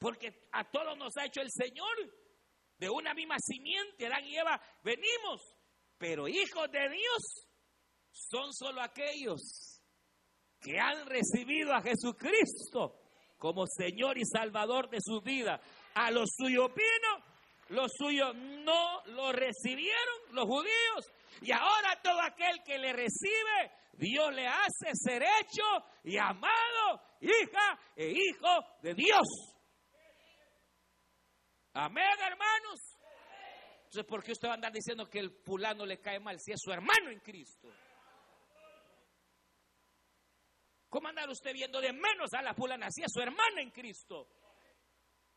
Porque 0.00 0.48
a 0.52 0.64
todos 0.64 0.96
nos 0.96 1.16
ha 1.18 1.26
hecho 1.26 1.42
el 1.42 1.50
Señor. 1.50 1.94
De 2.78 2.88
una 2.88 3.12
misma 3.12 3.36
simiente, 3.38 4.06
Adán 4.06 4.24
y 4.24 4.36
Eva, 4.36 4.60
venimos. 4.82 5.54
Pero 5.98 6.26
hijos 6.26 6.70
de 6.72 6.88
Dios 6.88 7.46
son 8.10 8.52
solo 8.54 8.80
aquellos 8.80 9.82
que 10.58 10.78
han 10.78 11.06
recibido 11.06 11.74
a 11.74 11.82
Jesucristo 11.82 12.98
como 13.36 13.66
Señor 13.66 14.16
y 14.16 14.24
Salvador 14.24 14.88
de 14.88 14.98
su 15.02 15.20
vida. 15.20 15.60
A 15.94 16.10
los 16.10 16.30
suyos 16.34 16.70
vino, 16.74 17.24
los 17.68 17.92
suyos 17.98 18.34
no 18.34 19.02
lo 19.04 19.32
recibieron, 19.32 20.16
los 20.32 20.46
judíos. 20.46 21.12
Y 21.42 21.52
ahora 21.52 22.00
todo 22.02 22.20
aquel 22.22 22.62
que 22.64 22.78
le 22.78 22.94
recibe, 22.94 23.72
Dios 23.92 24.32
le 24.34 24.46
hace 24.46 24.90
ser 24.94 25.22
hecho 25.22 25.84
y 26.04 26.16
amado, 26.16 27.02
hija 27.20 27.78
e 27.94 28.08
hijo 28.08 28.64
de 28.82 28.94
Dios. 28.94 29.59
Amén, 31.72 32.18
hermanos. 32.20 32.98
Entonces, 33.84 34.04
¿por 34.04 34.22
qué 34.22 34.32
usted 34.32 34.48
va 34.48 34.52
a 34.52 34.54
andar 34.54 34.72
diciendo 34.72 35.08
que 35.08 35.18
el 35.18 35.30
fulano 35.30 35.84
le 35.84 36.00
cae 36.00 36.20
mal 36.20 36.38
si 36.40 36.52
es 36.52 36.60
su 36.60 36.72
hermano 36.72 37.10
en 37.10 37.20
Cristo? 37.20 37.68
¿Cómo 40.88 41.08
andar 41.08 41.28
usted 41.30 41.52
viendo 41.52 41.80
de 41.80 41.92
menos 41.92 42.32
a 42.34 42.42
la 42.42 42.54
fulana 42.54 42.88
si 42.90 43.02
es 43.02 43.12
su 43.12 43.20
hermana 43.20 43.60
en 43.60 43.70
Cristo? 43.70 44.28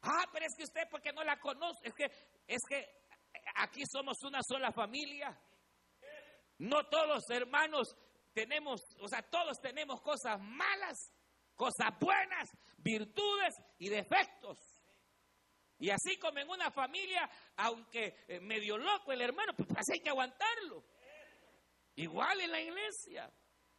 Ah, 0.01 0.25
pero 0.31 0.45
es 0.45 0.55
que 0.57 0.63
usted 0.63 0.81
porque 0.89 1.13
no 1.13 1.23
la 1.23 1.39
conoce, 1.39 1.87
es 1.87 1.93
que 1.93 2.05
es 2.47 2.61
que 2.67 2.85
aquí 3.55 3.83
somos 3.85 4.21
una 4.23 4.39
sola 4.41 4.71
familia. 4.71 5.39
No 6.57 6.87
todos 6.87 7.29
hermanos 7.29 7.95
tenemos, 8.33 8.81
o 8.99 9.07
sea, 9.07 9.21
todos 9.21 9.59
tenemos 9.61 10.01
cosas 10.01 10.39
malas, 10.41 11.13
cosas 11.55 11.97
buenas, 11.99 12.49
virtudes 12.77 13.53
y 13.77 13.89
defectos. 13.89 14.72
Y 15.79 15.89
así 15.89 16.17
como 16.17 16.39
en 16.39 16.49
una 16.49 16.71
familia, 16.71 17.29
aunque 17.57 18.23
eh, 18.27 18.39
medio 18.39 18.77
loco 18.77 19.11
el 19.11 19.21
hermano, 19.21 19.53
pues, 19.55 19.67
pues 19.67 19.89
hay 19.91 19.99
que 19.99 20.09
aguantarlo. 20.09 20.83
Igual 21.95 22.41
en 22.41 22.51
la 22.51 22.61
iglesia. 22.61 23.31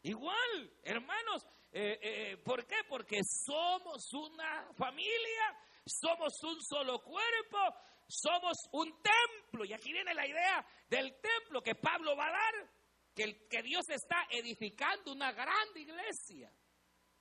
Igual, 0.02 0.72
hermanos. 0.82 1.46
Eh, 1.72 1.98
eh, 2.00 2.36
¿Por 2.36 2.66
qué? 2.66 2.76
Porque 2.88 3.18
somos 3.24 4.12
una 4.12 4.72
familia, 4.74 5.58
somos 5.84 6.32
un 6.44 6.62
solo 6.62 7.02
cuerpo, 7.02 7.58
somos 8.06 8.56
un 8.72 9.02
templo. 9.02 9.64
Y 9.64 9.72
aquí 9.72 9.92
viene 9.92 10.14
la 10.14 10.26
idea 10.26 10.64
del 10.88 11.20
templo 11.20 11.62
que 11.62 11.74
Pablo 11.74 12.16
va 12.16 12.28
a 12.28 12.32
dar, 12.32 12.70
que, 13.14 13.48
que 13.48 13.62
Dios 13.62 13.88
está 13.88 14.26
edificando 14.30 15.12
una 15.12 15.32
grande 15.32 15.80
iglesia. 15.80 16.52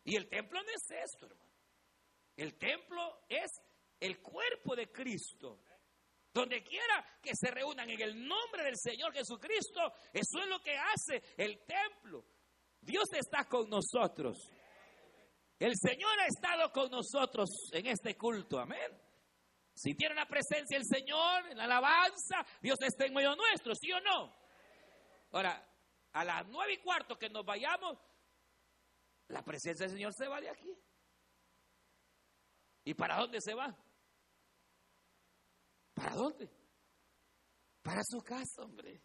Y 0.03 0.15
el 0.15 0.29
templo 0.29 0.61
no 0.61 0.69
es 0.69 0.91
esto, 0.91 1.25
hermano. 1.25 1.51
El 2.35 2.57
templo 2.57 3.25
es 3.29 3.49
el 4.03 4.21
cuerpo 4.21 4.75
de 4.75 4.91
Cristo. 4.91 5.59
Donde 6.33 6.63
quiera 6.63 7.19
que 7.21 7.31
se 7.35 7.51
reúnan 7.51 7.89
en 7.89 8.01
el 8.01 8.27
nombre 8.27 8.63
del 8.63 8.75
Señor 8.75 9.13
Jesucristo, 9.13 9.93
eso 10.11 10.39
es 10.39 10.47
lo 10.47 10.59
que 10.61 10.75
hace 10.75 11.21
el 11.37 11.63
templo. 11.63 12.25
Dios 12.81 13.05
está 13.13 13.45
con 13.45 13.69
nosotros. 13.69 14.49
El 15.59 15.73
Señor 15.77 16.19
ha 16.19 16.25
estado 16.25 16.71
con 16.71 16.89
nosotros 16.89 17.49
en 17.71 17.85
este 17.85 18.17
culto. 18.17 18.59
Amén. 18.59 18.99
Si 19.73 19.93
tiene 19.95 20.15
la 20.15 20.25
presencia 20.25 20.77
del 20.77 20.87
Señor, 20.87 21.51
en 21.51 21.57
la 21.57 21.65
alabanza, 21.65 22.45
Dios 22.61 22.79
está 22.81 23.05
en 23.05 23.13
medio 23.13 23.35
nuestro, 23.35 23.73
¿sí 23.75 23.91
o 23.91 23.99
no? 24.01 24.35
Ahora, 25.31 25.65
a 26.11 26.25
las 26.25 26.47
nueve 26.47 26.73
y 26.73 26.77
cuarto 26.77 27.17
que 27.17 27.29
nos 27.29 27.45
vayamos, 27.45 27.97
la 29.29 29.43
presencia 29.43 29.85
del 29.85 29.95
Señor 29.95 30.13
se 30.13 30.27
va 30.27 30.41
de 30.41 30.49
aquí. 30.49 30.75
¿Y 32.85 32.93
para 32.95 33.17
dónde 33.17 33.39
se 33.39 33.53
va? 33.53 33.73
¿Para 35.93 36.15
dónde? 36.15 36.49
Para 37.81 38.01
su 38.03 38.19
casa, 38.21 38.63
hombre. 38.63 39.01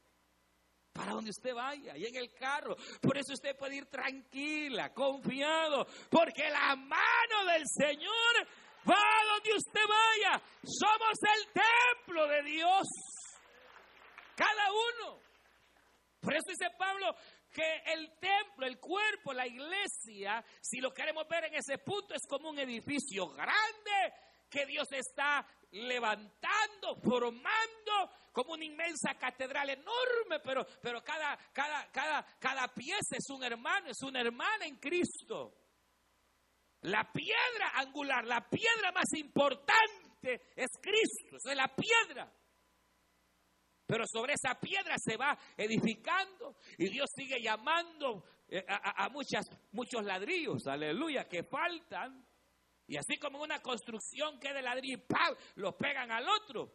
Para 0.93 1.13
donde 1.13 1.31
usted 1.31 1.55
vaya, 1.55 1.97
y 1.97 2.07
en 2.07 2.17
el 2.17 2.33
carro. 2.33 2.75
Por 3.01 3.17
eso 3.17 3.33
usted 3.33 3.57
puede 3.57 3.77
ir 3.77 3.87
tranquila, 3.87 4.93
confiado, 4.93 5.87
porque 6.11 6.49
la 6.51 6.75
mano 6.75 7.53
del 7.53 7.63
Señor 7.67 8.49
va 8.89 8.97
donde 9.35 9.55
usted 9.57 9.81
vaya. 9.89 10.43
Somos 10.65 11.19
el 11.37 11.53
templo 11.53 12.27
de 12.27 12.43
Dios. 12.43 12.87
Cada 14.35 14.73
uno. 14.73 15.21
Por 16.21 16.35
eso 16.35 16.51
dice 16.51 16.71
Pablo 16.77 17.15
que 17.53 17.83
el 17.93 18.19
templo, 18.19 18.67
el 18.67 18.79
cuerpo, 18.79 19.33
la 19.33 19.47
iglesia, 19.47 20.45
si 20.61 20.81
lo 20.81 20.93
queremos 20.93 21.27
ver 21.29 21.45
en 21.45 21.55
ese 21.55 21.79
punto, 21.79 22.15
es 22.15 22.27
como 22.29 22.51
un 22.51 22.59
edificio 22.59 23.29
grande 23.29 24.15
que 24.51 24.67
Dios 24.67 24.89
está 24.93 25.47
levantando, 25.73 26.97
formando 27.03 28.11
como 28.33 28.53
una 28.53 28.65
inmensa 28.65 29.15
catedral 29.19 29.71
enorme, 29.71 30.41
pero, 30.45 30.65
pero 30.81 31.03
cada, 31.03 31.37
cada, 31.53 31.91
cada, 31.91 32.25
cada 32.39 32.69
pieza 32.69 33.17
es 33.17 33.29
un 33.31 33.43
hermano, 33.43 33.89
es 33.91 34.01
una 34.03 34.21
hermana 34.21 34.67
en 34.67 34.77
Cristo. 34.77 35.55
La 36.83 37.11
piedra 37.13 37.73
angular, 37.75 38.25
la 38.25 38.49
piedra 38.49 38.93
más 38.93 39.13
importante 39.17 40.53
es 40.55 40.71
Cristo, 40.81 41.37
es 41.37 41.57
la 41.57 41.75
piedra. 41.75 42.33
Pero 43.89 44.05
sobre 44.07 44.35
esa 44.35 44.55
piedra 44.61 44.97
se 44.99 45.17
va 45.17 45.37
edificando 45.57 46.57
y 46.77 46.91
Dios 46.91 47.09
sigue 47.15 47.41
llamando 47.43 48.23
eh, 48.49 48.65
a, 48.69 49.09
muchas, 49.09 49.47
muchos 49.73 50.05
ladrillos, 50.05 50.67
aleluya, 50.67 51.27
que 51.27 51.43
faltan 51.43 52.28
y 52.89 52.97
así 52.97 53.19
como 53.19 53.43
una 53.43 53.61
construcción 53.61 54.41
que 54.41 54.53
de 54.53 54.63
ladrillo 54.63 54.97
y 54.97 55.07
¡pam! 55.07 55.35
lo 55.57 55.77
pegan 55.77 56.11
al 56.11 56.27
otro. 56.27 56.75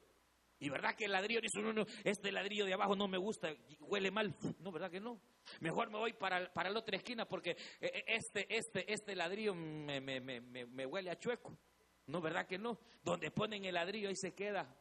Y 0.60 0.70
verdad 0.70 0.96
que 0.96 1.06
el 1.06 1.12
ladrillo 1.12 1.42
dice, 1.42 1.60
no, 1.62 1.84
este 2.04 2.32
ladrillo 2.32 2.66
de 2.66 2.74
abajo 2.74 2.96
no 2.96 3.08
me 3.08 3.18
gusta, 3.18 3.54
huele 3.82 4.12
mal. 4.12 4.34
No, 4.60 4.72
¿verdad 4.72 4.92
que 4.92 5.00
no? 5.00 5.20
Mejor 5.60 5.90
me 5.90 5.98
voy 5.98 6.14
para, 6.14 6.54
para 6.54 6.70
la 6.70 6.80
otra 6.80 6.96
esquina 6.96 7.26
porque 7.26 7.52
eh, 7.52 7.58
eh, 7.82 8.04
este, 8.08 8.46
este, 8.48 8.94
este 8.94 9.16
ladrillo 9.16 9.56
me, 9.56 10.00
me, 10.00 10.22
me, 10.22 10.40
me 10.40 10.86
huele 10.86 11.10
a 11.10 11.20
chueco. 11.20 11.58
No, 12.06 12.22
¿verdad 12.22 12.46
que 12.46 12.60
no? 12.60 12.80
Donde 13.02 13.32
ponen 13.32 13.66
el 13.66 13.74
ladrillo 13.74 14.08
ahí 14.08 14.16
se 14.16 14.34
queda. 14.34 14.74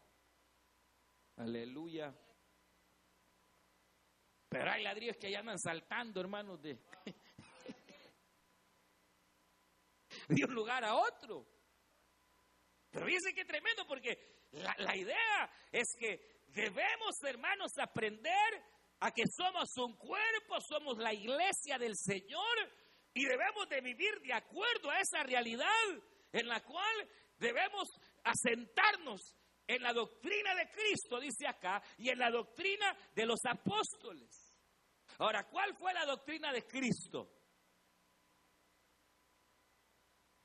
Aleluya. 1.36 2.14
Pero 4.50 4.70
hay 4.70 4.82
ladrillos 4.82 5.16
que 5.16 5.30
ya 5.30 5.40
andan 5.40 5.58
saltando, 5.58 6.20
hermanos, 6.20 6.60
de, 6.60 6.78
un 10.44 10.54
lugar 10.54 10.84
a 10.84 10.94
otro. 10.94 11.46
Pero 12.90 13.06
fíjense 13.06 13.34
qué 13.34 13.44
tremendo, 13.44 13.86
porque 13.86 14.46
la, 14.52 14.74
la 14.78 14.96
idea 14.96 15.50
es 15.70 15.86
que 15.98 16.44
debemos, 16.48 17.22
hermanos, 17.24 17.72
aprender 17.78 18.62
a 19.00 19.10
que 19.10 19.24
somos 19.26 19.76
un 19.78 19.96
cuerpo, 19.96 20.60
somos 20.60 20.98
la 20.98 21.12
iglesia 21.12 21.78
del 21.78 21.96
Señor 21.96 22.56
y 23.14 23.24
debemos 23.24 23.68
de 23.68 23.80
vivir 23.80 24.20
de 24.20 24.32
acuerdo 24.32 24.90
a 24.90 25.00
esa 25.00 25.22
realidad 25.22 25.66
en 26.32 26.48
la 26.48 26.62
cual 26.62 27.08
debemos 27.38 27.88
asentarnos 28.24 29.36
en 29.66 29.82
la 29.82 29.92
doctrina 29.92 30.54
de 30.54 30.68
Cristo, 30.70 31.20
dice 31.20 31.46
acá, 31.46 31.82
y 31.98 32.10
en 32.10 32.18
la 32.18 32.30
doctrina 32.30 32.96
de 33.14 33.26
los 33.26 33.40
apóstoles. 33.44 34.52
Ahora, 35.18 35.44
¿cuál 35.48 35.74
fue 35.76 35.92
la 35.92 36.04
doctrina 36.04 36.52
de 36.52 36.66
Cristo? 36.66 37.30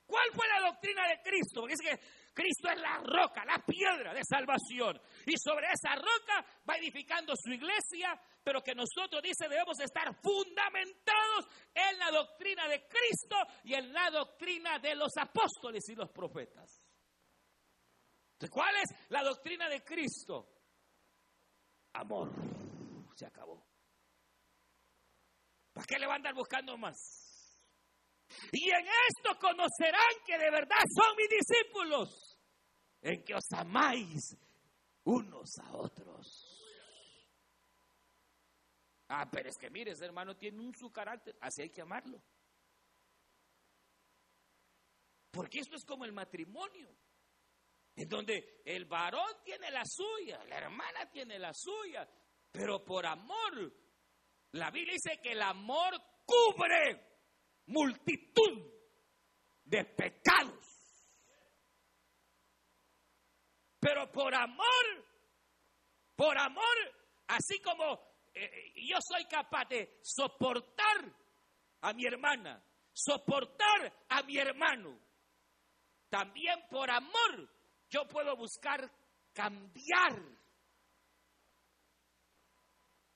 ¿Cuál 0.05 0.29
fue 0.33 0.47
la 0.47 0.66
doctrina 0.77 1.07
de 1.07 1.21
Cristo? 1.21 1.61
Porque 1.61 1.73
es 1.73 1.81
que 1.81 1.99
Cristo 2.33 2.69
es 2.69 2.79
la 2.79 2.99
roca, 2.99 3.43
la 3.45 3.63
piedra 3.65 4.13
de 4.13 4.21
salvación. 4.23 5.01
Y 5.25 5.33
sobre 5.37 5.67
esa 5.73 5.95
roca 5.95 6.45
va 6.69 6.75
edificando 6.75 7.33
su 7.35 7.51
iglesia, 7.51 8.19
pero 8.43 8.61
que 8.61 8.75
nosotros, 8.75 9.21
dice, 9.23 9.49
debemos 9.49 9.79
estar 9.79 10.13
fundamentados 10.21 11.47
en 11.73 11.97
la 11.97 12.11
doctrina 12.11 12.67
de 12.67 12.87
Cristo 12.87 13.35
y 13.63 13.73
en 13.73 13.91
la 13.91 14.09
doctrina 14.11 14.77
de 14.79 14.95
los 14.95 15.11
apóstoles 15.17 15.83
y 15.89 15.95
los 15.95 16.09
profetas. 16.11 16.83
¿cuál 18.51 18.75
es 18.75 19.09
la 19.09 19.23
doctrina 19.23 19.67
de 19.67 19.83
Cristo? 19.83 20.47
Amor. 21.93 22.29
Se 23.15 23.25
acabó. 23.25 23.65
¿Para 25.73 25.87
qué 25.87 25.97
le 25.97 26.05
van 26.05 26.13
a 26.13 26.17
andar 26.17 26.35
buscando 26.35 26.77
más? 26.77 27.26
Y 28.51 28.69
en 28.69 28.85
esto 28.85 29.39
conocerán 29.39 30.23
que 30.25 30.37
de 30.37 30.51
verdad 30.51 30.83
son 30.93 31.15
mis 31.15 31.29
discípulos, 31.29 32.39
en 33.01 33.23
que 33.23 33.35
os 33.35 33.51
amáis 33.53 34.37
unos 35.03 35.57
a 35.59 35.75
otros. 35.77 36.53
Ah, 39.09 39.29
pero 39.31 39.49
es 39.49 39.57
que 39.57 39.69
mire, 39.69 39.91
ese 39.91 40.05
hermano 40.05 40.35
tiene 40.35 40.59
un 40.59 40.75
su 40.75 40.91
carácter, 40.91 41.37
así 41.39 41.61
hay 41.61 41.69
que 41.69 41.81
amarlo. 41.81 42.21
Porque 45.31 45.59
esto 45.59 45.75
es 45.75 45.85
como 45.85 46.03
el 46.03 46.11
matrimonio, 46.11 46.93
en 47.95 48.09
donde 48.09 48.61
el 48.65 48.85
varón 48.85 49.31
tiene 49.43 49.71
la 49.71 49.83
suya, 49.85 50.43
la 50.45 50.57
hermana 50.57 51.09
tiene 51.09 51.39
la 51.39 51.53
suya, 51.53 52.07
pero 52.51 52.83
por 52.83 53.05
amor, 53.05 53.73
la 54.51 54.71
Biblia 54.71 54.93
dice 54.93 55.21
que 55.21 55.31
el 55.31 55.41
amor 55.41 55.93
cubre 56.25 57.06
multitud 57.67 58.71
de 59.63 59.85
pecados. 59.85 60.65
Pero 63.79 64.11
por 64.11 64.33
amor, 64.33 65.05
por 66.15 66.37
amor, 66.37 66.75
así 67.27 67.59
como 67.61 67.93
eh, 68.33 68.43
eh, 68.43 68.73
yo 68.87 68.97
soy 68.99 69.25
capaz 69.25 69.65
de 69.69 69.99
soportar 70.01 71.13
a 71.81 71.93
mi 71.93 72.05
hermana, 72.05 72.63
soportar 72.91 74.05
a 74.09 74.23
mi 74.23 74.37
hermano, 74.37 74.99
también 76.09 76.59
por 76.69 76.89
amor 76.89 77.49
yo 77.89 78.07
puedo 78.07 78.35
buscar 78.35 78.91
cambiar. 79.33 80.21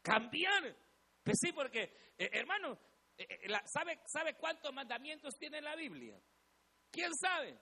Cambiar. 0.02 0.76
Pues 1.24 1.38
sí, 1.40 1.52
porque, 1.52 2.14
eh, 2.18 2.30
hermano, 2.34 2.78
¿sabe, 3.66 4.00
¿Sabe 4.06 4.36
cuántos 4.36 4.74
mandamientos 4.74 5.38
tiene 5.38 5.62
la 5.62 5.76
Biblia? 5.76 6.22
¿Quién 6.92 7.14
sabe? 7.16 7.60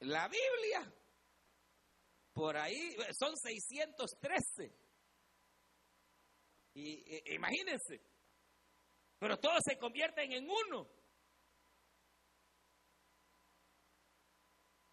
La 0.00 0.28
Biblia, 0.28 0.92
por 2.32 2.56
ahí, 2.56 2.94
son 3.18 3.36
613. 3.36 4.72
Y, 6.74 7.34
imagínense, 7.34 8.02
pero 9.18 9.38
todos 9.38 9.60
se 9.64 9.78
convierten 9.78 10.32
en 10.32 10.48
uno. 10.48 10.88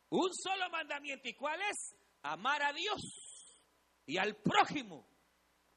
Un 0.09 0.33
solo 0.33 0.69
mandamiento. 0.69 1.27
¿Y 1.27 1.33
cuál 1.33 1.59
es? 1.61 1.95
Amar 2.21 2.63
a 2.63 2.71
Dios 2.71 3.01
y 4.05 4.17
al 4.17 4.35
prójimo 4.37 5.12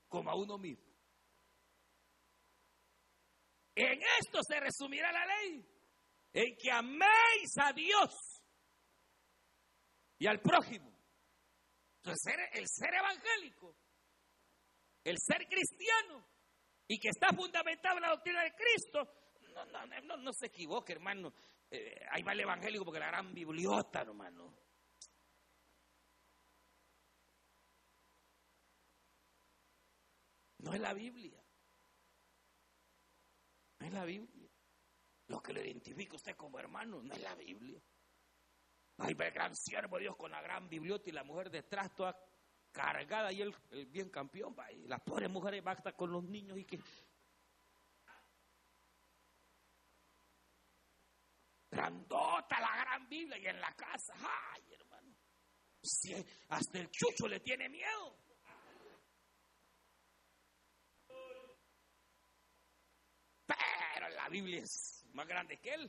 como 0.09 0.31
a 0.31 0.35
uno 0.35 0.59
mismo. 0.59 0.87
En 3.75 4.01
esto 4.21 4.41
se 4.43 4.59
resumirá 4.59 5.13
la 5.13 5.27
ley, 5.27 5.65
en 6.33 6.57
que 6.57 6.71
améis 6.71 7.59
a 7.61 7.73
Dios 7.73 8.43
y 10.19 10.27
al 10.27 10.41
prójimo. 10.41 10.91
Entonces, 11.99 12.35
el 12.53 12.65
ser 12.69 12.95
evangélico, 12.95 13.77
el 15.05 15.17
ser 15.19 15.47
cristiano, 15.47 16.27
y 16.89 16.99
que 16.99 17.09
está 17.09 17.35
fundamentado 17.35 17.97
en 17.97 18.03
la 18.03 18.11
doctrina 18.11 18.43
de 18.45 18.53
Cristo, 18.53 19.07
no, 19.53 19.87
no, 20.03 20.17
no, 20.17 20.33
se 20.33 20.47
equivoque, 20.47 20.93
hermano. 20.93 21.33
Eh, 21.71 22.01
ahí 22.11 22.23
va 22.23 22.33
el 22.33 22.41
evangélico 22.41 22.85
porque 22.85 23.01
la 23.01 23.09
gran 23.09 23.35
bibliota, 23.35 24.03
hermano. 24.03 24.55
No 30.67 30.75
es 30.75 30.81
la 30.81 30.93
Biblia. 30.95 31.41
No 33.79 33.87
es 33.87 33.93
la 33.93 34.05
Biblia. 34.05 34.51
Lo 35.29 35.41
que 35.41 35.53
le 35.53 35.65
identifica 35.65 36.17
usted 36.17 36.35
como 36.35 36.59
hermano 36.59 37.01
no 37.01 37.15
es 37.15 37.23
la 37.23 37.37
Biblia. 37.37 37.81
Va 39.01 39.07
el 39.07 39.15
gran 39.15 39.55
siervo 39.55 39.97
de 39.97 40.03
Dios 40.03 40.17
con 40.17 40.33
la 40.33 40.43
gran 40.43 40.69
bibliota 40.69 41.09
y 41.09 41.13
la 41.13 41.23
mujer 41.23 41.51
detrás 41.51 41.95
toda 41.95 42.19
cargada 42.73 43.31
y 43.31 43.43
el, 43.43 43.55
bien 43.87 44.11
campeón. 44.11 44.57
Va, 44.59 44.73
y 44.73 44.89
las 44.89 45.01
pobres 45.03 45.31
mujeres 45.31 45.63
van 45.63 45.77
a 45.77 45.79
estar 45.79 45.95
con 45.95 46.11
los 46.11 46.25
niños 46.25 46.59
y 46.59 46.65
que... 46.65 46.81
Grandota 51.71 52.61
la 52.61 52.77
gran 52.77 53.09
Biblia 53.09 53.39
y 53.39 53.47
en 53.47 53.61
la 53.61 53.73
casa. 53.77 54.15
Ay, 54.17 54.73
hermano. 54.73 55.15
Hasta 56.49 56.79
el 56.81 56.91
chucho 56.91 57.29
le 57.29 57.39
tiene 57.39 57.69
miedo. 57.69 58.26
La 64.27 64.31
Biblia 64.31 64.61
es 64.61 65.05
más 65.13 65.25
grande 65.25 65.57
que 65.59 65.73
él. 65.73 65.89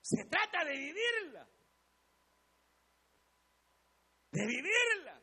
Se 0.00 0.24
trata 0.24 0.64
de 0.64 0.72
vivirla. 0.76 1.48
De 4.32 4.46
vivirla. 4.46 5.22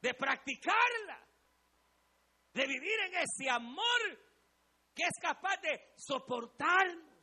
De 0.00 0.14
practicarla. 0.14 1.24
De 2.52 2.66
vivir 2.66 2.98
en 3.06 3.14
ese 3.14 3.48
amor 3.48 4.24
que 4.92 5.04
es 5.04 5.20
capaz 5.20 5.56
de 5.60 5.94
soportarnos. 5.96 7.14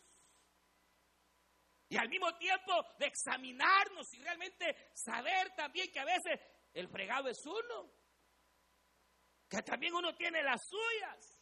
Y 1.90 1.98
al 1.98 2.08
mismo 2.08 2.34
tiempo 2.38 2.72
de 2.98 3.08
examinarnos 3.08 4.08
y 4.14 4.22
realmente 4.22 4.90
saber 4.94 5.54
también 5.58 5.92
que 5.92 6.00
a 6.00 6.06
veces 6.06 6.40
el 6.74 6.88
fregado 6.88 7.30
es 7.30 7.46
uno. 7.46 7.92
Que 9.50 9.62
también 9.62 9.94
uno 9.94 10.16
tiene 10.16 10.42
las 10.44 10.62
suyas. 10.66 11.42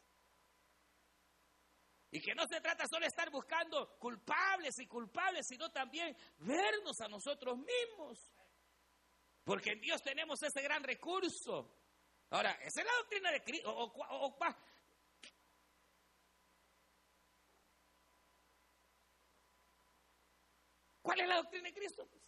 Y 2.12 2.20
que 2.22 2.34
no 2.34 2.48
se 2.48 2.60
trata 2.60 2.88
solo 2.88 3.02
de 3.02 3.08
estar 3.08 3.30
buscando 3.30 3.98
culpables 4.00 4.80
y 4.80 4.88
culpables, 4.88 5.46
sino 5.46 5.70
también 5.72 6.18
vernos 6.40 7.00
a 7.02 7.08
nosotros 7.08 7.58
mismos. 7.58 8.34
Porque 9.44 9.72
en 9.72 9.82
Dios 9.82 10.02
tenemos 10.02 10.42
ese 10.42 10.62
gran 10.62 10.84
recurso. 10.84 11.76
Ahora, 12.32 12.52
esa 12.62 12.82
es 12.82 12.88
la 12.88 12.96
doctrina 12.98 13.32
de 13.32 13.44
Cristo. 13.44 13.94
¿Cuál 21.02 21.22
es 21.22 21.28
la 21.28 21.38
doctrina 21.38 21.68
de 21.70 21.74
Cristo? 21.74 22.08
Pues, 22.08 22.24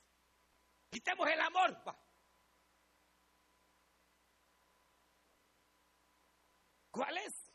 quitemos 0.89 1.27
el 1.27 1.39
amor. 1.39 1.83
¿Cuál 6.91 7.17
es? 7.19 7.51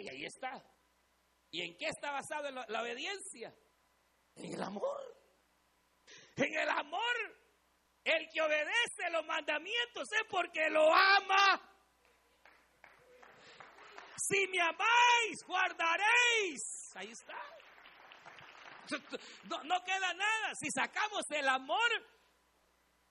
Y 0.00 0.08
ahí 0.08 0.24
está. 0.24 0.62
¿Y 1.50 1.62
en 1.62 1.76
qué 1.76 1.86
está 1.86 2.12
basada 2.12 2.50
la, 2.50 2.82
obediencia? 2.82 3.54
En 4.36 4.54
el 4.54 4.62
amor. 4.62 5.16
En 6.36 6.54
el 6.54 6.68
amor. 6.68 7.16
El 8.02 8.28
que 8.32 8.40
obedece 8.40 9.10
los 9.12 9.26
mandamientos 9.26 10.08
es 10.12 10.24
porque 10.30 10.70
lo 10.70 10.92
ama. 10.92 11.60
Si 14.16 14.46
me 14.48 14.60
amáis, 14.60 15.44
guardaréis. 15.46 16.62
Ahí 16.94 17.10
está. 17.10 17.36
No, 19.44 19.62
no, 19.64 19.84
queda 19.84 20.14
nada. 20.14 20.54
Si 20.54 20.70
sacamos 20.70 21.24
el 21.30 21.48
amor, 21.48 21.90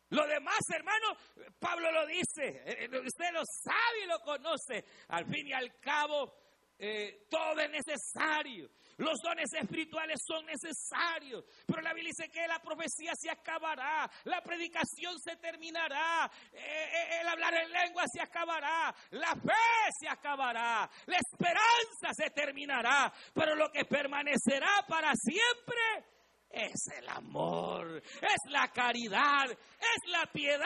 lo 0.09 0.25
demás, 0.25 0.59
hermano, 0.73 1.15
Pablo 1.59 1.91
lo 1.91 2.05
dice, 2.07 2.47
eh, 2.65 2.85
eh, 2.85 2.99
usted 2.99 3.31
lo 3.31 3.43
sabe 3.45 4.03
y 4.03 4.07
lo 4.07 4.19
conoce. 4.21 4.83
Al 5.09 5.25
fin 5.25 5.47
y 5.47 5.53
al 5.53 5.79
cabo, 5.79 6.48
eh, 6.79 7.27
todo 7.29 7.59
es 7.59 7.69
necesario. 7.69 8.69
Los 8.97 9.17
dones 9.23 9.49
espirituales 9.53 10.19
son 10.25 10.45
necesarios. 10.45 11.45
Pero 11.65 11.81
la 11.81 11.93
Biblia 11.93 12.11
dice 12.15 12.29
que 12.31 12.47
la 12.47 12.59
profecía 12.59 13.13
se 13.15 13.29
acabará, 13.29 14.09
la 14.25 14.41
predicación 14.41 15.17
se 15.19 15.37
terminará, 15.37 16.29
el 16.51 17.27
hablar 17.27 17.53
en 17.53 17.71
lengua 17.71 18.03
se 18.11 18.21
acabará, 18.21 18.93
la 19.11 19.35
fe 19.35 19.91
se 19.99 20.09
acabará, 20.09 20.89
la 21.05 21.17
esperanza 21.17 22.13
se 22.13 22.29
terminará. 22.31 23.11
Pero 23.33 23.55
lo 23.55 23.69
que 23.71 23.85
permanecerá 23.85 24.85
para 24.87 25.13
siempre 25.15 26.05
es 26.49 26.87
el 26.97 27.07
amor, 27.07 28.01
es 28.03 28.51
la 28.51 28.67
caridad, 28.69 29.49
es 29.49 30.11
la 30.11 30.25
piedad. 30.25 30.65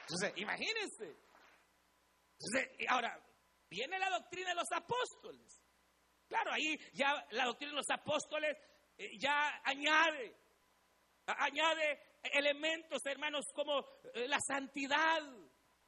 Entonces, 0.00 0.32
imagínense. 0.36 1.27
Ahora, 2.88 3.20
viene 3.68 3.98
la 3.98 4.10
doctrina 4.10 4.50
de 4.50 4.54
los 4.54 4.70
apóstoles. 4.72 5.62
Claro, 6.28 6.52
ahí 6.52 6.78
ya 6.92 7.26
la 7.30 7.46
doctrina 7.46 7.72
de 7.72 7.76
los 7.78 7.90
apóstoles 7.90 8.56
eh, 8.98 9.18
ya 9.18 9.60
añade, 9.64 10.36
añade 11.26 12.18
elementos, 12.22 13.00
hermanos, 13.06 13.46
como 13.54 13.80
eh, 14.14 14.28
la 14.28 14.38
santidad, 14.40 15.22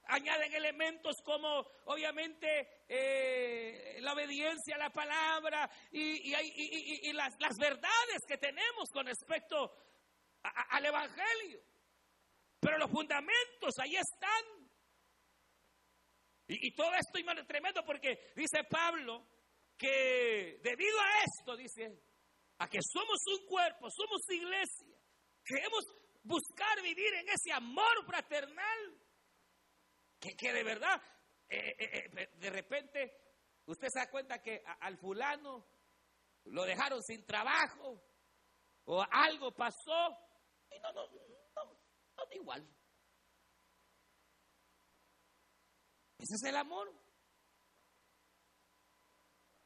añaden 0.04 0.52
elementos 0.54 1.16
como 1.24 1.60
obviamente 1.86 2.84
eh, 2.88 3.98
la 4.00 4.12
obediencia 4.12 4.74
a 4.76 4.78
la 4.78 4.90
palabra 4.90 5.70
y, 5.92 7.12
las, 7.12 7.36
verdades 7.58 8.20
que 8.26 8.38
tenemos 8.38 8.88
con 8.92 9.06
respecto 9.06 9.72
al 10.42 10.86
Evangelio. 10.86 11.60
Pero 12.60 12.78
los 12.78 12.90
fundamentos 12.90 13.78
ahí 13.78 13.96
están. 13.96 14.59
Y, 16.52 16.72
todo 16.74 16.90
esto, 16.94 17.18
es 17.18 17.46
tremendo 17.46 17.84
porque 17.84 18.32
dice 18.34 18.64
Pablo 18.68 19.24
que 19.76 20.58
debido 20.62 21.00
a 21.00 21.22
esto, 21.22 21.56
dice, 21.56 22.02
a 22.58 22.68
que 22.68 22.80
somos 22.82 23.18
un 23.38 23.46
cuerpo, 23.46 23.88
somos 23.88 24.20
iglesia, 24.28 24.98
queremos 25.44 25.84
buscar 26.24 26.82
vivir 26.82 27.14
en 27.14 27.28
ese 27.28 27.52
amor 27.52 28.04
fraternal 28.04 29.00
que, 30.18 30.52
de 30.52 30.64
verdad, 30.64 31.00
eh, 31.48 31.76
eh, 31.78 32.10
eh, 32.18 32.30
de 32.34 32.50
repente, 32.50 33.16
usted 33.66 33.88
se 33.88 34.00
da 34.00 34.10
cuenta 34.10 34.42
que 34.42 34.60
al 34.80 34.98
fulano 34.98 35.64
lo 36.46 36.64
dejaron 36.64 37.00
sin 37.04 37.24
trabajo 37.24 38.02
o 38.86 39.06
algo 39.08 39.52
pasó 39.54 40.18
y 40.68 40.80
no, 40.80 40.92
no, 40.92 41.06
no, 41.06 41.64
no 42.16 42.26
da 42.26 42.34
igual. 42.34 42.79
Ese 46.20 46.34
es 46.34 46.42
el 46.44 46.56
amor. 46.56 46.92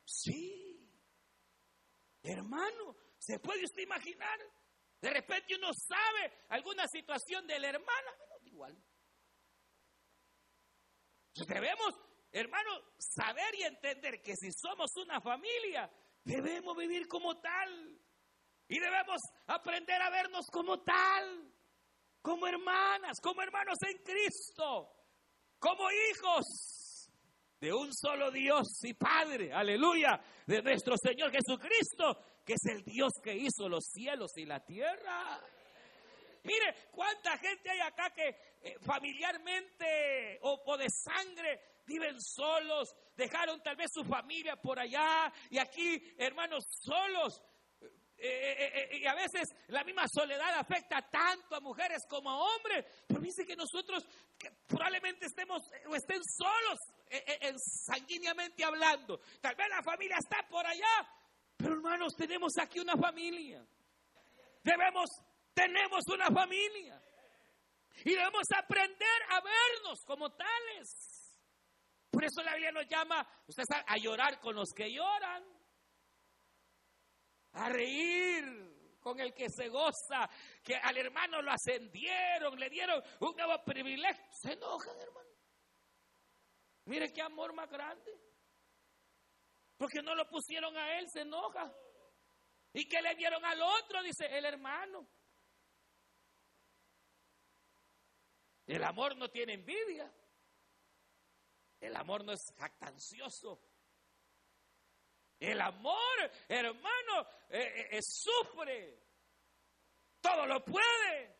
Sí. 0.05 0.89
Hermano, 2.23 2.97
¿se 3.19 3.39
puede 3.41 3.65
usted 3.65 3.83
imaginar? 3.83 4.39
De 5.01 5.11
repente 5.11 5.57
uno 5.57 5.71
sabe 5.75 6.33
alguna 6.49 6.87
situación 6.87 7.47
de 7.47 7.59
la 7.59 7.69
hermana, 7.69 8.11
da 8.19 8.49
igual. 8.49 8.83
Debemos, 11.35 11.95
hermano, 12.31 12.71
saber 12.99 13.55
y 13.57 13.65
entender 13.65 14.23
que 14.23 14.37
si 14.37 14.53
somos 14.53 14.97
una 14.97 15.21
familia, 15.21 15.91
debemos 16.23 16.77
vivir 16.77 17.09
como 17.09 17.41
tal. 17.41 18.01
Y 18.69 18.79
debemos 18.79 19.21
aprender 19.47 20.01
a 20.01 20.09
vernos 20.09 20.47
como 20.51 20.83
tal, 20.83 21.53
como 22.23 22.47
hermanas, 22.47 23.21
como 23.21 23.43
hermanos 23.43 23.77
en 23.87 23.99
Cristo, 23.99 25.04
como 25.65 25.89
hijos 25.91 27.09
de 27.59 27.73
un 27.73 27.91
solo 27.95 28.31
Dios 28.31 28.67
y 28.83 28.93
Padre, 28.93 29.51
aleluya, 29.51 30.21
de 30.47 30.61
nuestro 30.61 30.95
Señor 30.99 31.33
Jesucristo, 31.33 32.43
que 32.45 32.53
es 32.53 32.67
el 32.67 32.85
Dios 32.85 33.13
que 33.23 33.35
hizo 33.35 33.67
los 33.67 33.87
cielos 33.87 34.37
y 34.37 34.45
la 34.45 34.63
tierra. 34.63 35.41
Mire, 36.43 36.91
cuánta 36.91 37.39
gente 37.39 37.71
hay 37.71 37.81
acá 37.81 38.11
que 38.11 38.29
eh, 38.61 38.77
familiarmente 38.85 40.39
o, 40.43 40.77
de 40.77 40.91
sangre 40.91 41.59
viven 41.87 42.21
solos, 42.21 42.95
dejaron 43.17 43.63
tal 43.63 43.77
vez 43.77 43.91
su 43.91 44.05
familia 44.05 44.57
por 44.57 44.79
allá 44.79 45.33
y 45.49 45.57
aquí, 45.57 46.15
hermanos, 46.19 46.63
solos. 46.83 47.43
Eh, 48.17 48.89
eh, 48.93 48.99
y 48.99 49.07
a 49.07 49.15
veces 49.15 49.49
la 49.69 49.85
misma 49.85 50.05
soledad 50.07 50.59
afecta 50.59 51.03
tanto 51.11 51.57
a 51.57 51.61
mujeres 51.61 52.05
como 52.09 52.31
a 52.31 52.37
hombres. 52.37 52.85
Pero 53.07 53.21
dice 53.21 53.45
que 53.45 53.57
nosotros 53.57 54.07
probablemente 54.67 55.27
estemos 55.27 55.63
o 55.87 55.95
estén 55.95 56.23
solos 56.25 56.79
sanguíneamente 57.87 58.65
hablando. 58.65 59.21
Tal 59.41 59.55
vez 59.55 59.69
la 59.69 59.83
familia 59.83 60.17
está 60.19 60.47
por 60.49 60.67
allá. 60.67 61.09
Pero 61.57 61.75
hermanos, 61.75 62.15
tenemos 62.17 62.53
aquí 62.59 62.81
una 62.81 62.97
familia. 62.97 63.65
Debemos 64.63 65.11
tenemos 65.55 66.03
una 66.13 66.27
familia. 66.27 67.01
Y 68.05 68.11
debemos 68.11 68.45
aprender 68.55 69.23
a 69.31 69.41
vernos 69.41 70.05
como 70.05 70.31
tales. 70.33 71.39
Por 72.11 72.25
eso 72.25 72.43
la 72.43 72.55
Biblia 72.55 72.73
nos 72.73 72.87
llama, 72.89 73.27
usted 73.47 73.63
a 73.87 73.97
llorar 73.97 74.41
con 74.41 74.57
los 74.57 74.71
que 74.75 74.93
lloran. 74.93 75.45
A 77.55 77.69
reír 77.69 78.99
con 79.01 79.21
el 79.21 79.35
que 79.35 79.49
se 79.51 79.69
goza, 79.69 80.29
que 80.63 80.77
al 80.77 80.97
hermano 80.97 81.43
lo 81.43 81.53
ascendieron, 81.53 82.59
le 82.59 82.71
dieron 82.71 83.03
un 83.21 83.37
nuevo 83.37 83.63
privilegio. 83.65 84.25
Se 84.33 84.53
enojan, 84.53 84.99
hermano. 85.01 85.29
Mire 86.87 87.13
qué 87.13 87.23
amor 87.23 87.53
más 87.53 87.71
grande. 87.71 88.19
Porque 89.77 90.03
no 90.03 90.15
lo 90.15 90.29
pusieron 90.29 90.77
a 90.77 90.99
él, 90.99 91.09
se 91.11 91.21
enoja. 91.23 91.73
¿Y 92.73 92.89
que 92.89 93.01
le 93.03 93.15
dieron 93.15 93.45
al 93.45 93.61
otro? 93.61 94.03
Dice 94.03 94.27
el 94.27 94.45
hermano. 94.45 95.07
El 98.67 98.83
amor 98.83 99.17
no 99.17 99.31
tiene 99.31 99.55
envidia. 99.55 100.13
El 101.81 101.95
amor 101.97 102.25
no 102.25 102.33
es 102.33 102.53
jactancioso. 102.57 103.61
El 105.51 105.61
amor, 105.61 106.31
hermano, 106.49 107.21
eh, 107.51 107.61
eh, 107.61 107.89
eh, 107.93 108.03
sufre. 108.03 108.99
Todo 110.21 110.47
lo 110.47 110.65
puede. 110.65 111.37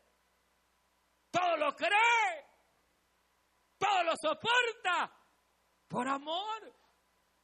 Todo 1.31 1.57
lo 1.57 1.75
cree. 1.75 2.47
Todo 3.79 4.05
lo 4.05 4.13
soporta. 4.17 5.11
Por 5.89 6.07
amor. 6.07 6.75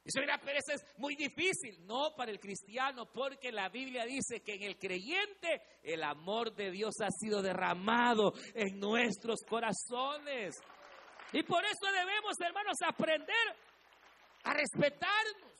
Eso 0.03 0.19
mira, 0.19 0.39
pero 0.43 0.59
eso 0.59 0.73
es 0.73 0.85
muy 0.97 1.15
difícil. 1.15 1.85
No 1.85 2.15
para 2.15 2.31
el 2.31 2.39
cristiano, 2.39 3.11
porque 3.11 3.51
la 3.51 3.69
Biblia 3.69 4.05
dice 4.05 4.41
que 4.41 4.55
en 4.55 4.63
el 4.63 4.77
creyente 4.77 5.61
el 5.83 6.03
amor 6.03 6.53
de 6.53 6.71
Dios 6.71 6.95
ha 7.01 7.09
sido 7.09 7.41
derramado 7.41 8.33
en 8.53 8.79
nuestros 8.79 9.41
corazones. 9.47 10.61
Y 11.33 11.43
por 11.43 11.63
eso 11.65 11.85
debemos, 11.91 12.39
hermanos, 12.39 12.77
aprender 12.85 13.55
a 14.43 14.53
respetarnos. 14.53 15.50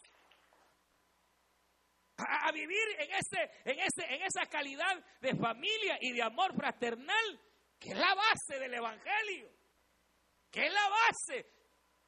A, 2.27 2.51
vivir 2.51 2.88
en, 2.99 3.12
ese, 3.12 3.51
en, 3.65 3.79
ese, 3.79 4.13
en 4.13 4.21
esa 4.23 4.45
calidad 4.47 5.03
de 5.19 5.36
familia 5.36 5.97
y 6.01 6.13
de 6.13 6.21
amor 6.21 6.53
fraternal, 6.55 7.39
que 7.79 7.89
es 7.89 7.97
la 7.97 8.13
base 8.13 8.60
del 8.60 8.73
Evangelio. 8.73 9.49
Que 10.49 10.67
es 10.67 10.73
la 10.73 10.89
base. 10.89 11.45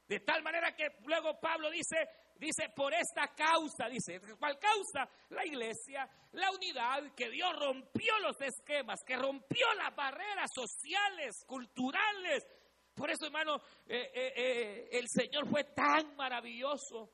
De 0.08 0.20
tal 0.20 0.44
manera 0.44 0.76
que 0.76 0.88
luego 1.06 1.40
Pablo 1.40 1.70
dice, 1.70 1.98
Dice, 2.44 2.70
por 2.76 2.94
esta 2.94 3.34
causa, 3.34 3.88
dice, 3.88 4.20
¿cuál 4.38 4.60
causa? 4.60 5.10
La 5.30 5.46
iglesia, 5.46 6.10
la 6.34 6.52
unidad, 6.52 7.14
que 7.16 7.30
Dios 7.30 7.54
rompió 7.58 8.20
los 8.20 8.40
esquemas, 8.42 9.02
que 9.06 9.16
rompió 9.16 9.66
las 9.76 9.96
barreras 9.96 10.50
sociales, 10.54 11.46
culturales. 11.48 12.46
Por 12.94 13.10
eso, 13.10 13.28
hermano, 13.28 13.58
eh, 13.88 14.12
eh, 14.14 14.34
eh, 14.36 14.90
el 14.92 15.08
Señor 15.08 15.48
fue 15.48 15.64
tan 15.64 16.16
maravilloso 16.16 17.12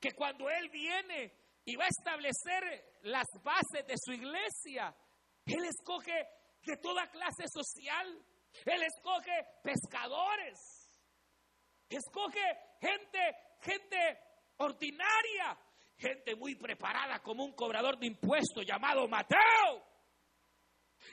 que 0.00 0.12
cuando 0.12 0.48
Él 0.48 0.70
viene 0.70 1.34
y 1.64 1.76
va 1.76 1.84
a 1.84 1.88
establecer 1.88 2.98
las 3.02 3.26
bases 3.42 3.86
de 3.86 3.94
su 3.96 4.12
iglesia, 4.12 4.94
Él 5.46 5.64
escoge 5.64 6.26
de 6.64 6.76
toda 6.76 7.10
clase 7.10 7.44
social. 7.48 8.06
Él 8.64 8.82
escoge 8.82 9.32
pescadores. 9.62 10.58
Escoge 11.88 12.42
gente, 12.80 13.18
gente 13.60 14.18
ordinaria, 14.58 15.58
gente 15.96 16.34
muy 16.36 16.54
preparada 16.54 17.20
como 17.20 17.44
un 17.44 17.52
cobrador 17.52 17.98
de 17.98 18.06
impuestos 18.06 18.64
llamado 18.64 19.08
Mateo. 19.08 19.84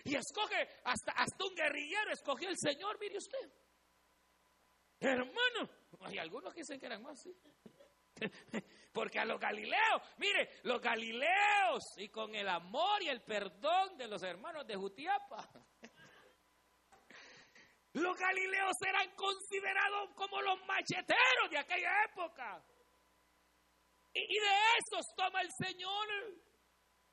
Y 0.04 0.16
escoge, 0.16 0.68
hasta, 0.84 1.14
hasta 1.14 1.46
un 1.46 1.56
guerrillero 1.56 2.12
escogió 2.12 2.50
el 2.50 2.58
Señor, 2.58 2.98
mire 3.00 3.18
usted. 3.18 3.52
Hermano, 5.00 5.70
hay 6.02 6.18
algunos 6.18 6.54
que 6.54 6.62
dicen 6.62 6.80
que 6.80 6.86
eran 6.88 7.02
más, 7.02 7.22
¿sí? 7.22 7.36
Porque 8.94 9.20
a 9.20 9.26
los 9.26 9.40
galileos, 9.40 10.02
mire, 10.18 10.60
los 10.64 10.82
galileos 10.82 11.84
y 11.98 12.10
con 12.10 12.34
el 12.34 12.48
amor 12.48 13.04
y 13.04 13.10
el 13.10 13.22
perdón 13.22 13.98
de 13.98 14.08
los 14.08 14.24
hermanos 14.24 14.66
de 14.66 14.76
Jutiapa, 14.76 15.48
los 17.94 18.18
galileos 18.18 18.76
eran 18.88 19.12
considerados 19.16 20.10
como 20.16 20.42
los 20.42 20.66
macheteros 20.66 21.50
de 21.52 21.60
aquella 21.60 22.04
época. 22.06 22.64
Y, 24.14 24.40
de 24.40 24.56
esos 24.80 25.06
toma 25.16 25.42
el 25.42 25.50
Señor. 25.64 26.08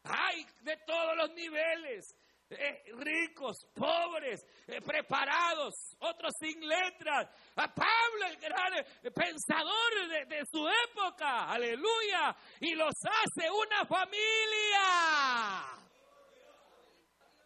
Hay 0.05 0.47
de 0.63 0.77
todos 0.87 1.17
los 1.17 1.31
niveles. 1.33 2.17
Eh, 2.59 2.85
ricos, 2.95 3.67
pobres, 3.75 4.45
eh, 4.67 4.81
preparados, 4.81 5.75
otros 6.01 6.33
sin 6.41 6.61
letras. 6.67 7.29
A 7.57 7.75
Pablo, 7.75 8.27
el 8.29 8.37
gran 8.37 8.73
pensador 9.15 10.09
de, 10.29 10.43
su 10.51 10.67
época, 10.69 11.51
aleluya, 11.51 12.35
y 12.61 12.75
los 12.75 12.95
hace 13.05 13.51
una 13.51 13.85
familia. 13.87 14.81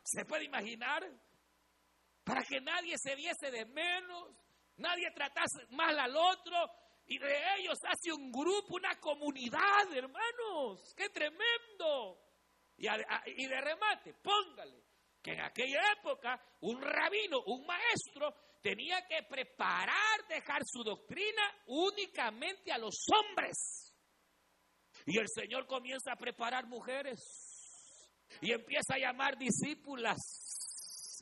¿Se 0.03 0.25
puede 0.25 0.45
imaginar? 0.45 1.07
Para 2.25 2.43
que 2.43 2.61
nadie 2.61 2.97
se 2.99 3.15
viese 3.15 3.51
de 3.51 3.65
menos, 3.67 4.31
nadie 4.77 5.11
tratase 5.15 5.67
mal 5.71 5.99
al 5.99 6.17
otro, 6.17 6.71
y 7.07 7.19
de 7.19 7.35
ellos 7.59 7.79
hace 7.85 8.13
un 8.13 8.31
grupo, 8.31 8.77
una 8.77 8.99
comunidad, 9.01 9.93
hermanos. 9.95 10.95
¡Qué 10.95 11.09
tremendo! 11.09 12.19
Y 12.77 13.47
de 13.47 13.61
remate, 13.61 14.15
póngale 14.23 14.88
en 15.29 15.41
aquella 15.41 15.81
época 15.99 16.41
un 16.61 16.81
rabino, 16.81 17.43
un 17.47 17.67
maestro, 17.67 18.35
tenía 18.63 19.07
que 19.07 19.23
preparar, 19.23 20.27
dejar 20.29 20.63
su 20.65 20.83
doctrina 20.83 21.43
únicamente 21.67 22.73
a 22.73 22.79
los 22.79 23.07
hombres. 23.13 23.95
Y 25.07 25.19
el 25.19 25.29
Señor 25.29 25.67
comienza 25.67 26.13
a 26.13 26.17
preparar 26.17 26.67
mujeres 26.67 27.21
y 28.41 28.53
empieza 28.53 28.95
a 28.95 28.99
llamar 28.99 29.39
discípulas 29.39 30.19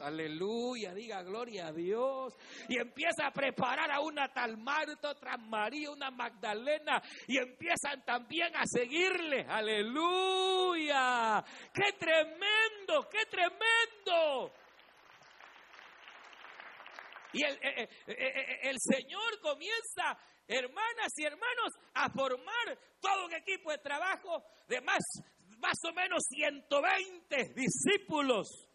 Aleluya, 0.01 0.92
diga 0.94 1.22
gloria 1.22 1.68
a 1.68 1.72
Dios. 1.72 2.34
Y 2.68 2.78
empieza 2.78 3.26
a 3.26 3.32
preparar 3.32 3.90
a 3.90 4.01
una 4.01 4.32
tal 4.32 4.57
Marta, 4.57 5.11
otra 5.11 5.36
María, 5.36 5.90
una 5.90 6.11
Magdalena. 6.11 7.03
Y 7.26 7.38
empiezan 7.38 8.05
también 8.05 8.55
a 8.57 8.66
seguirle. 8.66 9.47
Aleluya. 9.49 11.44
Qué 11.72 11.92
tremendo, 11.99 13.09
qué 13.11 13.26
tremendo. 13.26 14.53
Y 17.32 17.42
el, 17.42 17.55
eh, 17.57 17.82
eh, 17.82 17.88
eh, 18.07 18.59
el, 18.62 18.76
Señor 18.78 19.40
comienza, 19.40 20.18
hermanas 20.47 21.12
y 21.16 21.24
hermanos, 21.24 21.74
a 21.94 22.09
formar 22.11 22.78
todo 23.01 23.26
un 23.26 23.34
equipo 23.34 23.70
de 23.70 23.78
trabajo 23.78 24.42
de 24.68 24.80
más, 24.80 25.03
más 25.59 25.76
o 25.86 25.92
menos 25.92 26.22
120 26.30 27.53
discípulos 27.55 28.65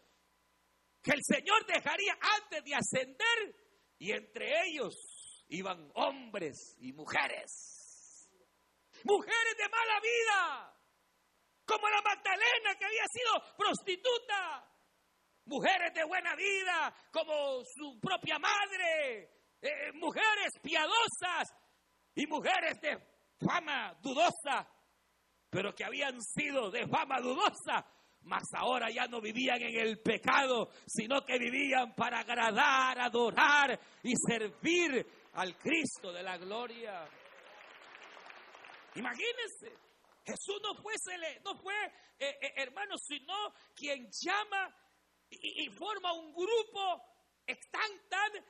que 1.02 1.10
el 1.10 1.20
Señor 1.22 1.66
dejaría 1.66 2.16
antes 2.20 2.64
de 2.64 2.74
ascender 2.74 3.56
y 3.98 4.12
entre 4.12 4.66
ellos 4.66 4.94
iban 5.48 5.90
hombres 5.94 6.76
y 6.78 6.92
mujeres. 6.92 8.28
Mujeres 9.04 9.56
de 9.58 9.68
mala 9.68 10.00
vida, 10.00 10.76
como 11.64 11.88
la 11.88 12.00
Magdalena 12.02 12.74
que 12.78 12.84
había 12.84 13.04
sido 13.12 13.56
prostituta. 13.56 14.68
Mujeres 15.44 15.92
de 15.92 16.04
buena 16.04 16.36
vida, 16.36 16.94
como 17.12 17.64
su 17.64 17.98
propia 18.00 18.38
madre. 18.38 19.28
Eh, 19.60 19.92
mujeres 19.94 20.52
piadosas 20.62 21.48
y 22.14 22.26
mujeres 22.26 22.80
de 22.80 22.98
fama 23.44 23.96
dudosa, 24.00 24.68
pero 25.50 25.74
que 25.74 25.84
habían 25.84 26.20
sido 26.22 26.70
de 26.70 26.86
fama 26.86 27.20
dudosa 27.20 27.86
mas 28.24 28.44
ahora 28.54 28.90
ya 28.90 29.06
no 29.06 29.20
vivían 29.20 29.60
en 29.60 29.80
el 29.80 30.00
pecado, 30.00 30.70
sino 30.86 31.24
que 31.24 31.38
vivían 31.38 31.94
para 31.94 32.20
agradar, 32.20 33.00
adorar 33.00 33.78
y 34.02 34.12
servir 34.16 35.06
al 35.34 35.56
Cristo 35.58 36.12
de 36.12 36.22
la 36.22 36.36
gloria. 36.38 37.08
Imagínense, 38.94 39.72
Jesús 40.24 40.60
no 40.62 40.74
fue, 40.74 40.94
no 41.44 41.56
fue 41.56 41.74
eh, 42.18 42.38
eh, 42.40 42.52
hermano, 42.56 42.96
sino 42.98 43.34
quien 43.74 44.08
llama 44.10 44.74
y, 45.30 45.64
y 45.64 45.70
forma 45.70 46.12
un 46.12 46.32
grupo 46.32 47.12
tan, 47.70 48.08
tan 48.08 48.44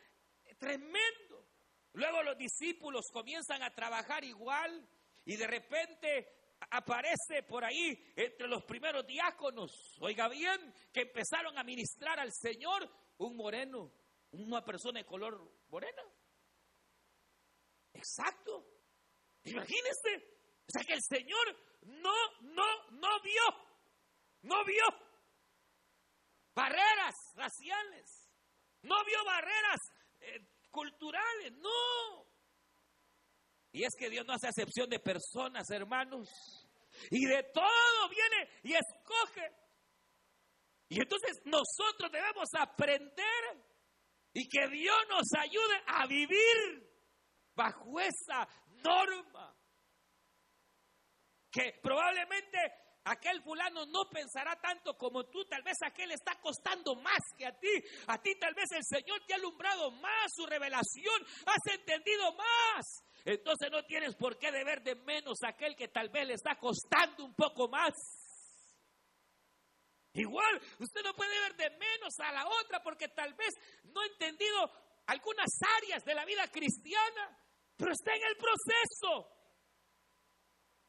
tremendo. 0.59 1.47
Luego 1.95 2.23
los 2.23 2.39
discípulos 2.39 3.07
comienzan 3.13 3.63
a 3.63 3.71
trabajar 3.71 4.25
igual 4.25 4.87
y 5.25 5.37
de 5.37 5.47
repente 5.47 6.42
aparece 6.71 7.43
por 7.43 7.65
ahí 7.65 8.13
entre 8.17 8.49
los 8.49 8.65
primeros 8.65 9.07
diáconos, 9.07 9.97
oiga 10.01 10.29
bien, 10.29 10.75
que 10.93 11.03
empezaron 11.03 11.59
a 11.59 11.65
ministrar 11.65 12.19
al 12.21 12.33
Señor 12.33 12.89
un 13.19 13.37
moreno, 13.37 13.93
una 14.33 14.65
persona 14.65 15.01
de 15.01 15.07
color 15.07 15.41
morena. 15.69 16.03
Exacto. 17.93 18.67
Imagínense. 19.45 20.33
O 20.67 20.71
sea 20.71 20.85
que 20.85 20.95
el 20.95 21.03
Señor 21.03 21.57
no, 21.83 22.15
no, 22.41 22.91
no 22.91 23.21
vio, 23.23 23.43
no 24.43 24.65
vio 24.65 24.85
barreras 26.55 27.15
raciales, 27.35 28.31
no 28.83 29.05
vio 29.05 29.25
barreras 29.25 29.81
eh, 30.21 30.47
culturales, 30.71 31.53
no. 31.53 32.32
Y 33.73 33.85
es 33.85 33.95
que 33.99 34.11
Dios 34.11 34.27
no 34.27 34.35
hace 34.35 34.49
excepción 34.49 34.89
de 34.89 35.01
personas, 35.01 35.69
hermanos. 35.71 36.29
Y 37.11 37.25
de 37.25 37.43
todo 37.45 38.09
viene 38.11 38.51
y 38.63 38.75
escoge. 38.75 39.51
Y 40.89 41.01
entonces 41.01 41.41
nosotros 41.47 42.13
debemos 42.13 42.49
aprender 42.59 43.65
y 44.35 44.47
que 44.47 44.69
Dios 44.69 44.97
nos 45.09 45.27
ayude 45.41 45.83
a 45.87 46.07
vivir 46.07 46.93
bajo 47.55 47.99
esa 47.99 48.47
norma. 48.85 49.57
Que 51.51 51.79
probablemente 51.83 52.59
aquel 53.05 53.43
fulano 53.43 53.87
no 53.87 54.09
pensará 54.11 54.57
tanto 54.61 54.97
como 54.97 55.25
tú, 55.25 55.45
tal 55.47 55.63
vez 55.63 55.77
aquel 55.85 56.13
está 56.13 56.41
costando 56.41 56.95
más 56.97 57.21
que 57.37 57.47
a 57.47 57.59
ti. 57.59 57.73
A 58.07 58.21
ti 58.21 58.35
tal 58.39 58.55
vez 58.55 58.71
el 58.73 58.85
Señor 58.85 59.21
te 59.27 59.35
ha 59.35 59.37
alumbrado 59.37 59.91
más 59.93 60.33
su 60.35 60.47
revelación, 60.47 61.23
has 61.47 61.75
entendido 61.75 62.35
más. 62.35 63.05
Entonces 63.25 63.71
no 63.71 63.85
tienes 63.85 64.15
por 64.17 64.39
qué 64.39 64.51
deber 64.51 64.83
de 64.83 64.97
menos 64.97 65.43
a 65.43 65.51
aquel 65.51 65.77
que 65.77 65.89
tal 65.89 66.09
vez 66.11 66.27
le 66.27 66.35
está 66.35 66.57
costando 66.59 67.25
un 67.25 67.35
poco 67.35 67.69
más. 67.69 67.93
Igual, 70.15 70.61
usted 70.79 71.03
no 71.03 71.15
puede 71.15 71.41
ver 71.41 71.57
de 71.57 71.71
menos 71.71 72.13
a 72.21 72.33
la 72.33 72.47
otra 72.47 72.83
porque 72.83 73.09
tal 73.09 73.33
vez 73.35 73.55
no 73.85 74.01
ha 74.01 74.07
entendido 74.07 74.71
algunas 75.07 75.49
áreas 75.79 76.05
de 76.05 76.15
la 76.15 76.25
vida 76.25 76.47
cristiana, 76.49 77.39
pero 77.77 77.93
está 77.93 78.15
en 78.15 78.23
el 78.25 78.37
proceso. 78.37 79.42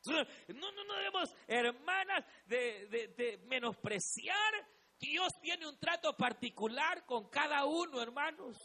No, 0.06 0.72
no, 0.72 0.84
no 0.84 0.96
debemos, 0.96 1.36
hermanas, 1.48 2.26
de, 2.46 3.40
menospreciar. 3.46 4.54
Dios 5.00 5.30
tiene 5.42 5.68
un 5.68 5.78
trato 5.80 6.16
particular 6.16 7.06
con 7.06 7.30
cada 7.30 7.66
uno, 7.66 8.02
hermanos. 8.02 8.58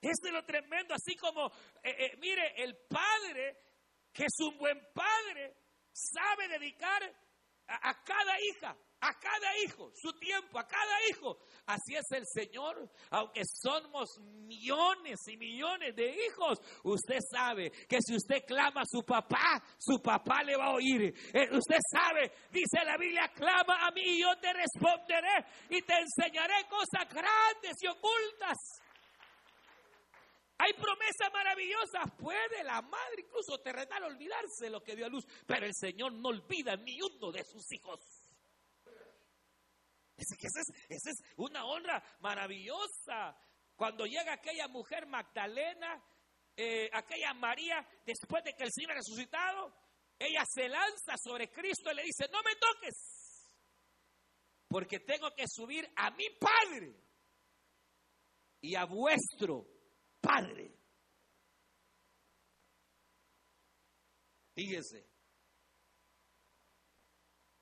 Eso 0.00 0.26
es 0.26 0.32
lo 0.32 0.44
tremendo, 0.44 0.94
así 0.94 1.14
como, 1.16 1.48
eh, 1.82 1.94
eh, 1.98 2.16
mire, 2.18 2.54
el 2.62 2.76
padre, 2.88 3.58
que 4.12 4.24
es 4.24 4.40
un 4.40 4.56
buen 4.58 4.80
padre, 4.94 5.56
sabe 5.92 6.48
dedicar 6.48 7.02
a, 7.66 8.02
cada 8.02 8.40
hija, 8.40 8.76
a 9.00 9.18
cada 9.18 9.58
hijo, 9.64 9.90
su 9.94 10.12
tiempo, 10.18 10.58
a 10.58 10.66
cada 10.66 11.08
hijo. 11.08 11.38
Así 11.66 11.94
es 11.94 12.10
el 12.10 12.24
Señor, 12.26 12.90
aunque 13.10 13.42
somos 13.44 14.18
millones 14.20 15.20
y 15.28 15.36
millones 15.36 15.94
de 15.96 16.26
hijos, 16.26 16.58
usted 16.84 17.18
sabe 17.30 17.70
que 17.88 17.98
si 18.00 18.14
usted 18.14 18.44
clama 18.46 18.82
a 18.82 18.86
su 18.86 19.02
papá, 19.02 19.62
su 19.78 20.00
papá 20.02 20.42
le 20.42 20.56
va 20.56 20.66
a 20.66 20.74
oír. 20.74 21.14
Eh, 21.32 21.48
usted 21.52 21.78
sabe, 21.90 22.32
dice 22.50 22.84
la 22.84 22.96
Biblia, 22.96 23.30
clama 23.34 23.86
a 23.86 23.90
mí 23.90 24.02
y 24.02 24.20
yo 24.20 24.36
te 24.40 24.52
responderé 24.52 25.46
y 25.70 25.82
te 25.82 25.94
enseñaré 25.94 26.66
cosas 26.68 27.08
grandes 27.08 27.76
y 27.82 27.86
ocultas 27.86 28.56
hay 30.62 30.74
promesas 30.74 31.32
maravillosas. 31.32 32.12
Puede 32.18 32.62
la 32.64 32.82
madre, 32.82 33.22
incluso 33.26 33.58
terrenal, 33.62 34.04
olvidarse 34.04 34.68
lo 34.68 34.82
que 34.82 34.94
dio 34.94 35.06
a 35.06 35.08
luz. 35.08 35.24
Pero 35.46 35.64
el 35.64 35.74
Señor 35.74 36.12
no 36.12 36.28
olvida 36.28 36.76
ni 36.76 37.00
uno 37.00 37.32
de 37.32 37.42
sus 37.44 37.72
hijos. 37.72 38.19
Esa 40.20 41.10
es, 41.10 41.22
una 41.36 41.64
honra 41.64 42.02
maravillosa. 42.20 43.36
Cuando 43.74 44.04
llega 44.04 44.34
aquella 44.34 44.68
mujer 44.68 45.06
Magdalena, 45.06 46.02
eh, 46.56 46.90
aquella 46.92 47.32
María, 47.34 47.86
después 48.04 48.44
de 48.44 48.54
que 48.54 48.64
el 48.64 48.72
Señor 48.72 48.92
ha 48.92 48.96
resucitado, 48.96 49.74
ella 50.18 50.44
se 50.46 50.68
lanza 50.68 51.16
sobre 51.16 51.50
Cristo 51.50 51.90
y 51.90 51.94
le 51.94 52.02
dice, 52.02 52.26
no 52.30 52.42
me 52.42 52.54
toques, 52.56 53.50
porque 54.68 55.00
tengo 55.00 55.34
que 55.34 55.46
subir 55.48 55.90
a 55.96 56.10
mi 56.10 56.26
Padre 56.38 56.94
y 58.60 58.74
a 58.74 58.84
vuestro 58.84 59.66
Padre. 60.20 60.76
Fíjese. 64.54 65.08